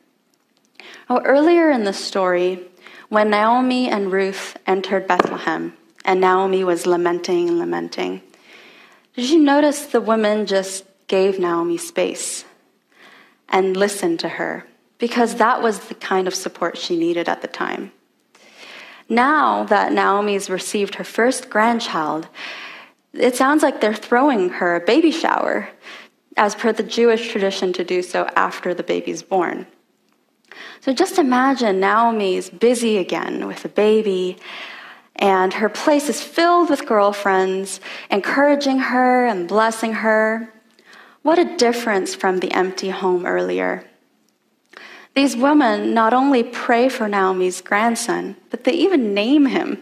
Well, 1.09 1.21
earlier 1.23 1.71
in 1.71 1.83
the 1.83 1.93
story, 1.93 2.61
when 3.09 3.29
Naomi 3.29 3.89
and 3.89 4.11
Ruth 4.11 4.57
entered 4.67 5.07
Bethlehem, 5.07 5.73
and 6.03 6.21
Naomi 6.21 6.63
was 6.63 6.85
lamenting 6.85 7.47
and 7.47 7.59
lamenting, 7.59 8.21
did 9.15 9.29
you 9.29 9.39
notice 9.39 9.85
the 9.85 10.01
women 10.01 10.45
just 10.45 10.83
gave 11.07 11.39
Naomi 11.39 11.77
space 11.77 12.45
and 13.49 13.77
listened 13.77 14.19
to 14.19 14.29
her 14.29 14.65
because 14.97 15.35
that 15.35 15.61
was 15.61 15.87
the 15.87 15.95
kind 15.95 16.27
of 16.27 16.35
support 16.35 16.77
she 16.77 16.97
needed 16.97 17.29
at 17.29 17.41
the 17.41 17.47
time. 17.47 17.91
Now 19.07 19.63
that 19.65 19.93
Naomi's 19.93 20.49
received 20.49 20.95
her 20.95 21.03
first 21.03 21.49
grandchild, 21.49 22.27
it 23.13 23.35
sounds 23.35 23.61
like 23.61 23.79
they're 23.79 23.93
throwing 23.93 24.49
her 24.49 24.75
a 24.75 24.85
baby 24.85 25.11
shower, 25.11 25.69
as 26.37 26.55
per 26.55 26.73
the 26.73 26.83
Jewish 26.83 27.29
tradition 27.29 27.71
to 27.73 27.83
do 27.83 28.01
so 28.01 28.27
after 28.35 28.73
the 28.73 28.83
baby's 28.83 29.23
born. 29.23 29.67
So 30.81 30.93
just 30.93 31.17
imagine 31.17 31.79
Naomi's 31.79 32.49
busy 32.49 32.97
again 32.97 33.47
with 33.47 33.63
a 33.63 33.69
baby, 33.69 34.37
and 35.15 35.53
her 35.53 35.69
place 35.69 36.09
is 36.09 36.21
filled 36.21 36.69
with 36.69 36.85
girlfriends, 36.85 37.79
encouraging 38.11 38.79
her 38.79 39.25
and 39.25 39.47
blessing 39.47 39.93
her. 39.93 40.51
What 41.21 41.39
a 41.39 41.57
difference 41.57 42.13
from 42.15 42.39
the 42.39 42.51
empty 42.51 42.89
home 42.89 43.25
earlier. 43.25 43.85
These 45.15 45.37
women 45.37 45.93
not 45.93 46.13
only 46.13 46.43
pray 46.43 46.89
for 46.89 47.07
Naomi's 47.07 47.61
grandson, 47.61 48.35
but 48.49 48.65
they 48.65 48.73
even 48.73 49.13
name 49.13 49.45
him. 49.45 49.81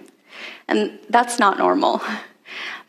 And 0.68 1.00
that's 1.10 1.40
not 1.40 1.58
normal. 1.58 2.02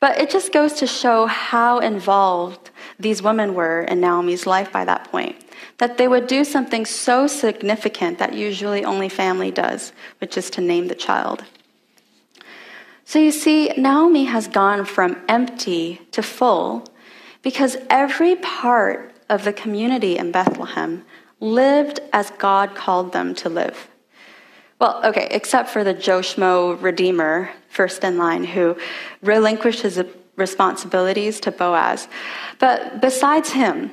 But 0.00 0.18
it 0.18 0.28
just 0.28 0.52
goes 0.52 0.74
to 0.74 0.87
show 0.87 1.24
how 1.24 1.78
involved 1.78 2.70
these 2.98 3.22
women 3.22 3.54
were 3.54 3.85
in 3.85 4.02
Naomi's 4.02 4.46
life 4.46 4.70
by 4.70 4.85
that 4.85 5.11
point. 5.11 5.37
That 5.78 5.96
they 5.96 6.09
would 6.09 6.26
do 6.26 6.44
something 6.44 6.85
so 6.85 7.26
significant 7.26 8.18
that 8.18 8.35
usually 8.35 8.85
only 8.85 9.09
family 9.09 9.50
does, 9.50 9.94
which 10.18 10.37
is 10.37 10.50
to 10.50 10.61
name 10.61 10.88
the 10.88 10.94
child. 10.94 11.44
So 13.07 13.18
you 13.18 13.30
see, 13.30 13.68
Naomi 13.78 14.24
has 14.24 14.46
gone 14.46 14.85
from 14.85 15.22
empty 15.26 16.02
to 16.12 16.22
full 16.22 16.85
because 17.40 17.78
every 17.88 18.37
part 18.37 19.14
of 19.30 19.44
the 19.44 19.54
community 19.54 20.18
in 20.18 20.33
Bethlehem 20.33 21.04
lived 21.40 22.01
as 22.12 22.31
God 22.33 22.75
called 22.75 23.12
them 23.12 23.35
to 23.37 23.49
live. 23.49 23.88
Well, 24.81 25.01
okay, 25.05 25.29
except 25.31 25.70
for 25.70 25.85
the 25.85 25.94
Joe 25.94 26.20
Schmo 26.20 26.81
Redeemer, 26.83 27.51
first 27.68 28.05
in 28.05 28.18
line, 28.18 28.44
who 28.44 28.77
relinquished 29.23 29.83
his 29.83 30.03
responsibilities 30.37 31.40
to 31.40 31.51
Boaz. 31.51 32.09
But 32.59 33.01
besides 33.01 33.51
him, 33.51 33.92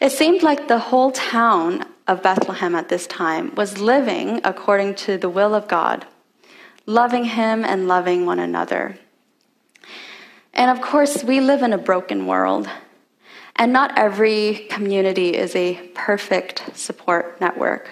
it 0.00 0.10
seemed 0.10 0.42
like 0.42 0.68
the 0.68 0.78
whole 0.78 1.10
town 1.12 1.84
of 2.10 2.22
Bethlehem 2.22 2.74
at 2.74 2.88
this 2.88 3.06
time 3.06 3.54
was 3.54 3.78
living 3.78 4.40
according 4.42 4.96
to 4.96 5.16
the 5.16 5.28
will 5.28 5.54
of 5.54 5.68
God, 5.68 6.06
loving 6.84 7.24
Him 7.24 7.64
and 7.64 7.86
loving 7.86 8.26
one 8.26 8.40
another. 8.40 8.98
And 10.52 10.70
of 10.70 10.82
course, 10.82 11.22
we 11.22 11.40
live 11.40 11.62
in 11.62 11.72
a 11.72 11.78
broken 11.78 12.26
world, 12.26 12.68
and 13.60 13.74
not 13.74 13.98
every 13.98 14.66
community 14.70 15.36
is 15.36 15.54
a 15.54 15.74
perfect 15.94 16.62
support 16.74 17.38
network. 17.42 17.90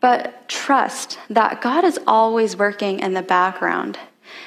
But 0.00 0.48
trust 0.48 1.18
that 1.28 1.60
God 1.60 1.84
is 1.84 2.00
always 2.06 2.56
working 2.56 3.00
in 3.00 3.12
the 3.12 3.20
background. 3.20 3.98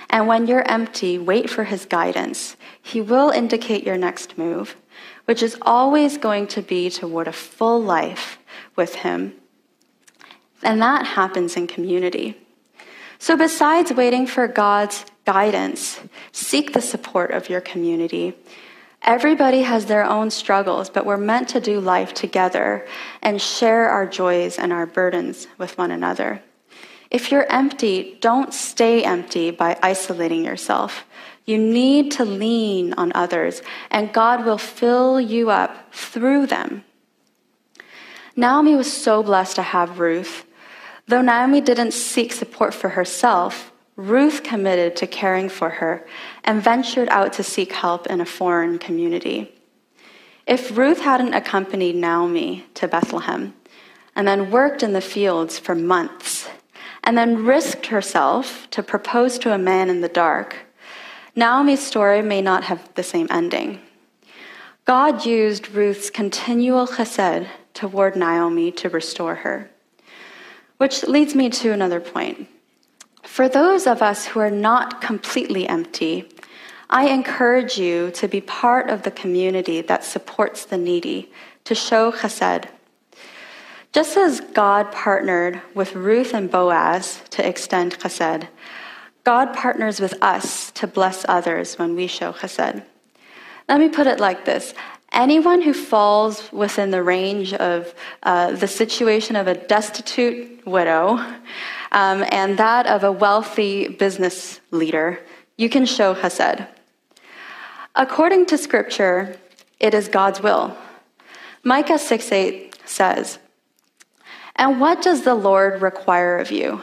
And 0.09 0.27
when 0.27 0.47
you're 0.47 0.67
empty, 0.67 1.19
wait 1.19 1.47
for 1.47 1.65
his 1.65 1.85
guidance. 1.85 2.57
He 2.81 3.01
will 3.01 3.29
indicate 3.29 3.85
your 3.85 3.97
next 3.97 4.35
move, 4.35 4.75
which 5.25 5.43
is 5.43 5.59
always 5.61 6.17
going 6.17 6.47
to 6.47 6.63
be 6.63 6.89
toward 6.89 7.27
a 7.27 7.31
full 7.31 7.79
life 7.79 8.39
with 8.75 8.95
him. 8.95 9.35
And 10.63 10.81
that 10.81 11.05
happens 11.05 11.55
in 11.55 11.67
community. 11.67 12.35
So, 13.19 13.37
besides 13.37 13.93
waiting 13.93 14.25
for 14.25 14.47
God's 14.47 15.05
guidance, 15.23 15.99
seek 16.31 16.73
the 16.73 16.81
support 16.81 17.29
of 17.29 17.47
your 17.47 17.61
community 17.61 18.33
Everybody 19.05 19.61
has 19.61 19.85
their 19.85 20.03
own 20.03 20.31
struggles, 20.31 20.89
but 20.89 21.05
we're 21.05 21.15
meant 21.15 21.47
to 21.49 21.59
do 21.59 21.79
life 21.79 22.15
together 22.15 22.87
and 23.21 23.39
share 23.39 23.87
our 23.87 24.07
joys 24.07 24.57
and 24.57 24.73
our 24.73 24.87
burdens 24.87 25.47
with 25.59 25.77
one 25.77 25.91
another. 25.91 26.41
If 27.11 27.31
you're 27.31 27.45
empty, 27.51 28.17
don't 28.19 28.51
stay 28.51 29.03
empty 29.03 29.51
by 29.51 29.77
isolating 29.83 30.43
yourself. 30.43 31.05
You 31.45 31.59
need 31.59 32.13
to 32.13 32.25
lean 32.25 32.93
on 32.93 33.11
others, 33.13 33.61
and 33.91 34.11
God 34.11 34.43
will 34.43 34.57
fill 34.57 35.21
you 35.21 35.51
up 35.51 35.93
through 35.93 36.47
them. 36.47 36.83
Naomi 38.35 38.75
was 38.75 38.91
so 38.91 39.21
blessed 39.21 39.55
to 39.57 39.61
have 39.61 39.99
Ruth. 39.99 40.47
Though 41.07 41.21
Naomi 41.21 41.61
didn't 41.61 41.91
seek 41.91 42.33
support 42.33 42.73
for 42.73 42.89
herself, 42.89 43.71
Ruth 43.97 44.43
committed 44.43 44.97
to 44.97 45.07
caring 45.07 45.47
for 45.47 45.69
her 45.69 46.05
and 46.43 46.61
ventured 46.61 47.07
out 47.09 47.31
to 47.33 47.43
seek 47.43 47.71
help 47.71 48.07
in 48.07 48.19
a 48.19 48.25
foreign 48.25 48.77
community. 48.77 49.53
If 50.45 50.77
Ruth 50.77 50.99
hadn't 50.99 51.33
accompanied 51.33 51.95
Naomi 51.95 52.65
to 52.73 52.87
Bethlehem 52.87 53.53
and 54.15 54.27
then 54.27 54.51
worked 54.51 54.83
in 54.83 54.93
the 54.93 55.01
fields 55.01 55.57
for 55.57 55.75
months 55.75 56.49
and 57.03 57.17
then 57.17 57.45
risked 57.45 57.87
herself 57.87 58.67
to 58.71 58.83
propose 58.83 59.39
to 59.39 59.53
a 59.53 59.57
man 59.57 59.89
in 59.89 60.01
the 60.01 60.09
dark, 60.09 60.57
Naomi's 61.35 61.85
story 61.85 62.21
may 62.21 62.41
not 62.41 62.65
have 62.65 62.93
the 62.95 63.03
same 63.03 63.27
ending. 63.29 63.79
God 64.83 65.25
used 65.25 65.71
Ruth's 65.71 66.09
continual 66.09 66.85
chesed 66.85 67.47
toward 67.73 68.15
Naomi 68.15 68.71
to 68.73 68.89
restore 68.89 69.35
her. 69.35 69.71
Which 70.77 71.03
leads 71.03 71.33
me 71.33 71.49
to 71.49 71.71
another 71.71 72.01
point. 72.01 72.49
For 73.35 73.49
those 73.49 73.85
of 73.85 74.01
us 74.01 74.27
who 74.27 74.39
are 74.39 74.49
not 74.49 75.01
completely 75.01 75.67
empty, 75.67 76.29
I 76.89 77.09
encourage 77.09 77.77
you 77.77 78.11
to 78.11 78.29
be 78.29 78.39
part 78.39 78.89
of 78.89 79.03
the 79.03 79.11
community 79.11 79.81
that 79.81 80.05
supports 80.05 80.63
the 80.63 80.77
needy, 80.77 81.33
to 81.65 81.75
show 81.75 82.13
chesed. 82.13 82.69
Just 83.91 84.15
as 84.15 84.39
God 84.39 84.89
partnered 84.93 85.61
with 85.73 85.95
Ruth 85.95 86.33
and 86.33 86.49
Boaz 86.49 87.23
to 87.31 87.45
extend 87.45 87.99
chesed, 87.99 88.47
God 89.25 89.53
partners 89.53 89.99
with 89.99 90.13
us 90.23 90.71
to 90.71 90.87
bless 90.87 91.25
others 91.27 91.77
when 91.77 91.93
we 91.93 92.07
show 92.07 92.31
chesed. 92.31 92.85
Let 93.67 93.79
me 93.81 93.89
put 93.89 94.07
it 94.07 94.21
like 94.21 94.45
this 94.45 94.73
anyone 95.15 95.61
who 95.61 95.73
falls 95.73 96.51
within 96.51 96.91
the 96.91 97.01
range 97.01 97.53
of 97.53 97.95
uh, 98.23 98.51
the 98.51 98.67
situation 98.67 99.35
of 99.35 99.47
a 99.47 99.55
destitute 99.55 100.65
widow 100.67 101.17
um, 101.91 102.25
and 102.29 102.59
that 102.59 102.85
of 102.85 103.03
a 103.03 103.11
wealthy 103.11 103.87
business 103.87 104.59
leader, 104.71 105.19
you 105.57 105.69
can 105.69 105.85
show 105.85 106.13
chesed. 106.13 106.67
According 107.95 108.47
to 108.47 108.57
scripture, 108.57 109.37
it 109.79 109.93
is 109.93 110.09
God's 110.09 110.41
will. 110.41 110.77
Micah 111.63 111.97
6 111.97 112.31
8 112.31 112.77
says, 112.85 113.39
And 114.55 114.81
what 114.81 115.01
does 115.01 115.23
the 115.23 115.35
Lord 115.35 115.81
require 115.81 116.37
of 116.37 116.51
you? 116.51 116.81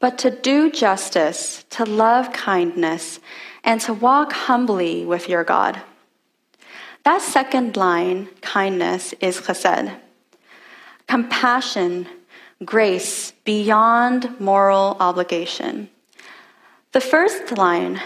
But 0.00 0.18
to 0.18 0.30
do 0.30 0.70
justice, 0.70 1.64
to 1.70 1.84
love 1.84 2.32
kindness, 2.32 3.20
and 3.62 3.80
to 3.82 3.94
walk 3.94 4.32
humbly 4.32 5.06
with 5.06 5.28
your 5.28 5.44
God. 5.44 5.80
That 7.04 7.20
second 7.20 7.76
line, 7.76 8.28
kindness, 8.40 9.12
is 9.20 9.38
chesed. 9.38 9.94
Compassion, 11.06 12.08
grace 12.64 13.32
beyond 13.44 14.40
moral 14.40 14.96
obligation. 15.00 15.90
The 16.92 17.02
first 17.02 17.58
line 17.58 18.00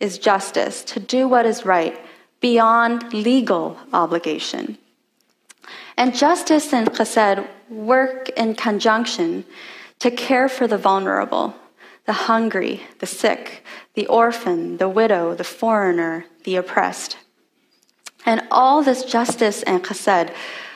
is 0.00 0.16
justice, 0.16 0.82
to 0.84 1.00
do 1.00 1.28
what 1.28 1.44
is 1.44 1.66
right 1.66 2.00
beyond 2.40 3.12
legal 3.12 3.76
obligation. 3.92 4.78
And 5.98 6.16
justice 6.16 6.72
and 6.72 6.88
chesed 6.88 7.46
work 7.68 8.30
in 8.30 8.54
conjunction 8.54 9.44
to 9.98 10.10
care 10.10 10.48
for 10.48 10.66
the 10.66 10.78
vulnerable, 10.78 11.54
the 12.06 12.12
hungry, 12.30 12.80
the 13.00 13.06
sick, 13.06 13.62
the 13.92 14.06
orphan, 14.06 14.78
the 14.78 14.88
widow, 14.88 15.34
the 15.34 15.44
foreigner, 15.44 16.24
the 16.44 16.56
oppressed. 16.56 17.18
And 18.28 18.42
all 18.50 18.82
this 18.82 19.04
justice 19.04 19.62
and 19.62 19.82
chesed 19.82 20.34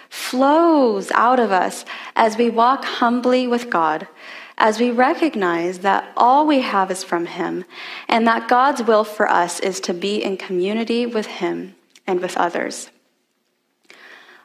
flows 0.09 1.11
out 1.11 1.39
of 1.39 1.53
us 1.53 1.85
as 2.17 2.39
we 2.39 2.49
walk 2.49 2.83
humbly 2.87 3.47
with 3.47 3.69
God, 3.69 4.09
as 4.57 4.81
we 4.81 4.91
recognize 4.91 5.81
that 5.81 6.11
all 6.17 6.47
we 6.47 6.63
have 6.63 6.91
is 6.91 7.05
from 7.05 7.27
Him, 7.27 7.67
and 8.09 8.27
that 8.27 8.49
God's 8.49 8.83
will 8.83 9.05
for 9.05 9.29
us 9.29 9.61
is 9.61 9.81
to 9.81 9.93
be 9.93 10.25
in 10.25 10.39
community 10.39 11.05
with 11.05 11.27
Him 11.27 11.75
and 12.07 12.21
with 12.21 12.39
others. 12.39 12.89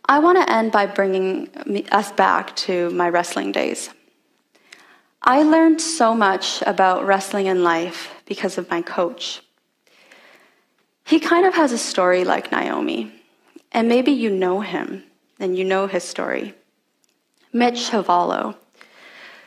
I 0.03 0.19
want 0.19 0.37
to 0.39 0.51
end 0.51 0.73
by 0.73 0.85
bringing 0.85 1.47
us 1.89 2.11
back 2.11 2.57
to 2.67 2.89
my 2.89 3.07
wrestling 3.07 3.53
days. 3.53 3.89
I 5.21 5.43
learned 5.43 5.79
so 5.79 6.13
much 6.13 6.61
about 6.63 7.05
wrestling 7.05 7.45
in 7.45 7.63
life 7.63 8.21
because 8.25 8.57
of 8.57 8.69
my 8.69 8.81
coach. 8.81 9.41
He 11.07 11.21
kind 11.21 11.45
of 11.45 11.53
has 11.53 11.71
a 11.71 11.77
story 11.77 12.25
like 12.25 12.51
Naomi, 12.51 13.13
and 13.71 13.87
maybe 13.87 14.11
you 14.11 14.29
know 14.29 14.59
him 14.59 15.03
and 15.39 15.57
you 15.57 15.63
know 15.63 15.87
his 15.87 16.03
story. 16.03 16.53
Mitch 17.53 17.89
Chuvalo, 17.89 18.57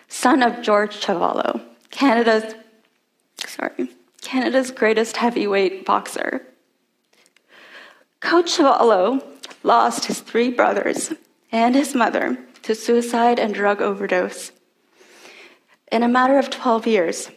son 0.09 0.42
of 0.42 0.62
George 0.62 1.05
Chuvalo, 1.05 1.61
Canada's 1.90 2.55
sorry, 3.46 3.90
Canada's 4.23 4.70
greatest 4.70 5.18
heavyweight 5.18 5.85
boxer. 5.85 6.46
Coach 8.20 8.57
Chuvalo 8.57 9.23
lost 9.62 10.07
his 10.07 10.20
three 10.20 10.51
brothers 10.51 11.12
and 11.53 11.75
his 11.75 11.94
mother 11.94 12.38
to 12.62 12.75
suicide 12.75 13.38
and 13.38 13.53
drug 13.53 13.83
overdose 13.83 14.53
in 15.92 16.03
a 16.03 16.09
matter 16.09 16.38
of 16.38 16.49
12 16.49 16.87
years. 16.87 17.31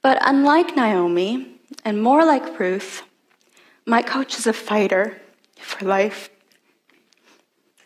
But 0.00 0.18
unlike 0.20 0.76
Naomi, 0.76 1.58
and 1.84 2.02
more 2.02 2.24
like 2.24 2.58
Ruth, 2.58 3.02
my 3.86 4.02
coach 4.02 4.38
is 4.38 4.46
a 4.46 4.52
fighter 4.52 5.20
for 5.58 5.84
life. 5.84 6.30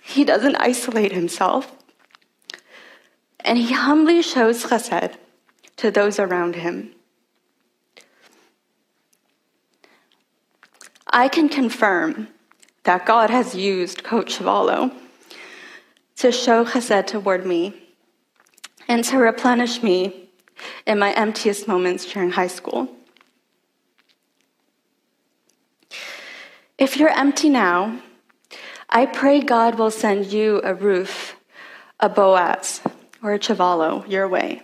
He 0.03 0.25
doesn't 0.25 0.57
isolate 0.57 1.13
himself. 1.13 1.73
And 3.41 3.59
he 3.59 3.73
humbly 3.73 4.23
shows 4.23 4.65
chesed 4.65 5.17
to 5.77 5.91
those 5.91 6.19
around 6.19 6.57
him. 6.57 6.93
I 11.07 11.29
can 11.29 11.49
confirm 11.49 12.29
that 12.83 13.07
God 13.07 13.31
has 13.31 13.55
used 13.55 14.05
Coach 14.05 14.39
Chuvalo 14.39 14.93
to 16.17 16.33
show 16.33 16.65
chesed 16.65 17.07
toward 17.07 17.47
me 17.47 17.75
and 18.89 19.05
to 19.05 19.19
replenish 19.19 19.83
me 19.83 20.29
in 20.87 20.99
my 20.99 21.13
emptiest 21.13 21.69
moments 21.69 22.05
during 22.05 22.31
high 22.31 22.47
school. 22.47 22.89
If 26.79 26.99
you're 26.99 27.09
empty 27.09 27.49
now, 27.49 28.03
I 28.91 29.07
pray 29.07 29.41
God 29.41 29.79
will 29.79 29.91
send 29.91 30.27
you 30.27 30.61
a 30.63 30.75
Ruth, 30.75 31.35
a 32.01 32.11
Boaz, 32.11 32.83
or 33.23 33.33
a 33.33 33.39
Chuvalo 33.39 34.07
your 34.11 34.29
way. 34.29 34.63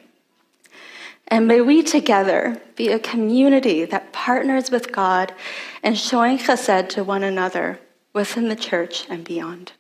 And 1.29 1.49
may 1.49 1.63
we 1.63 1.83
together 1.83 2.61
be 2.77 2.91
a 2.91 2.99
community 2.99 3.87
that 3.87 4.13
partners 4.13 4.71
with 4.71 4.93
God 4.93 5.33
in 5.83 5.95
showing 5.95 6.37
chesed 6.37 6.91
to 6.91 7.03
one 7.03 7.23
another 7.23 7.81
within 8.13 8.51
the 8.51 8.57
church 8.57 9.07
and 9.09 9.25
beyond. 9.25 9.73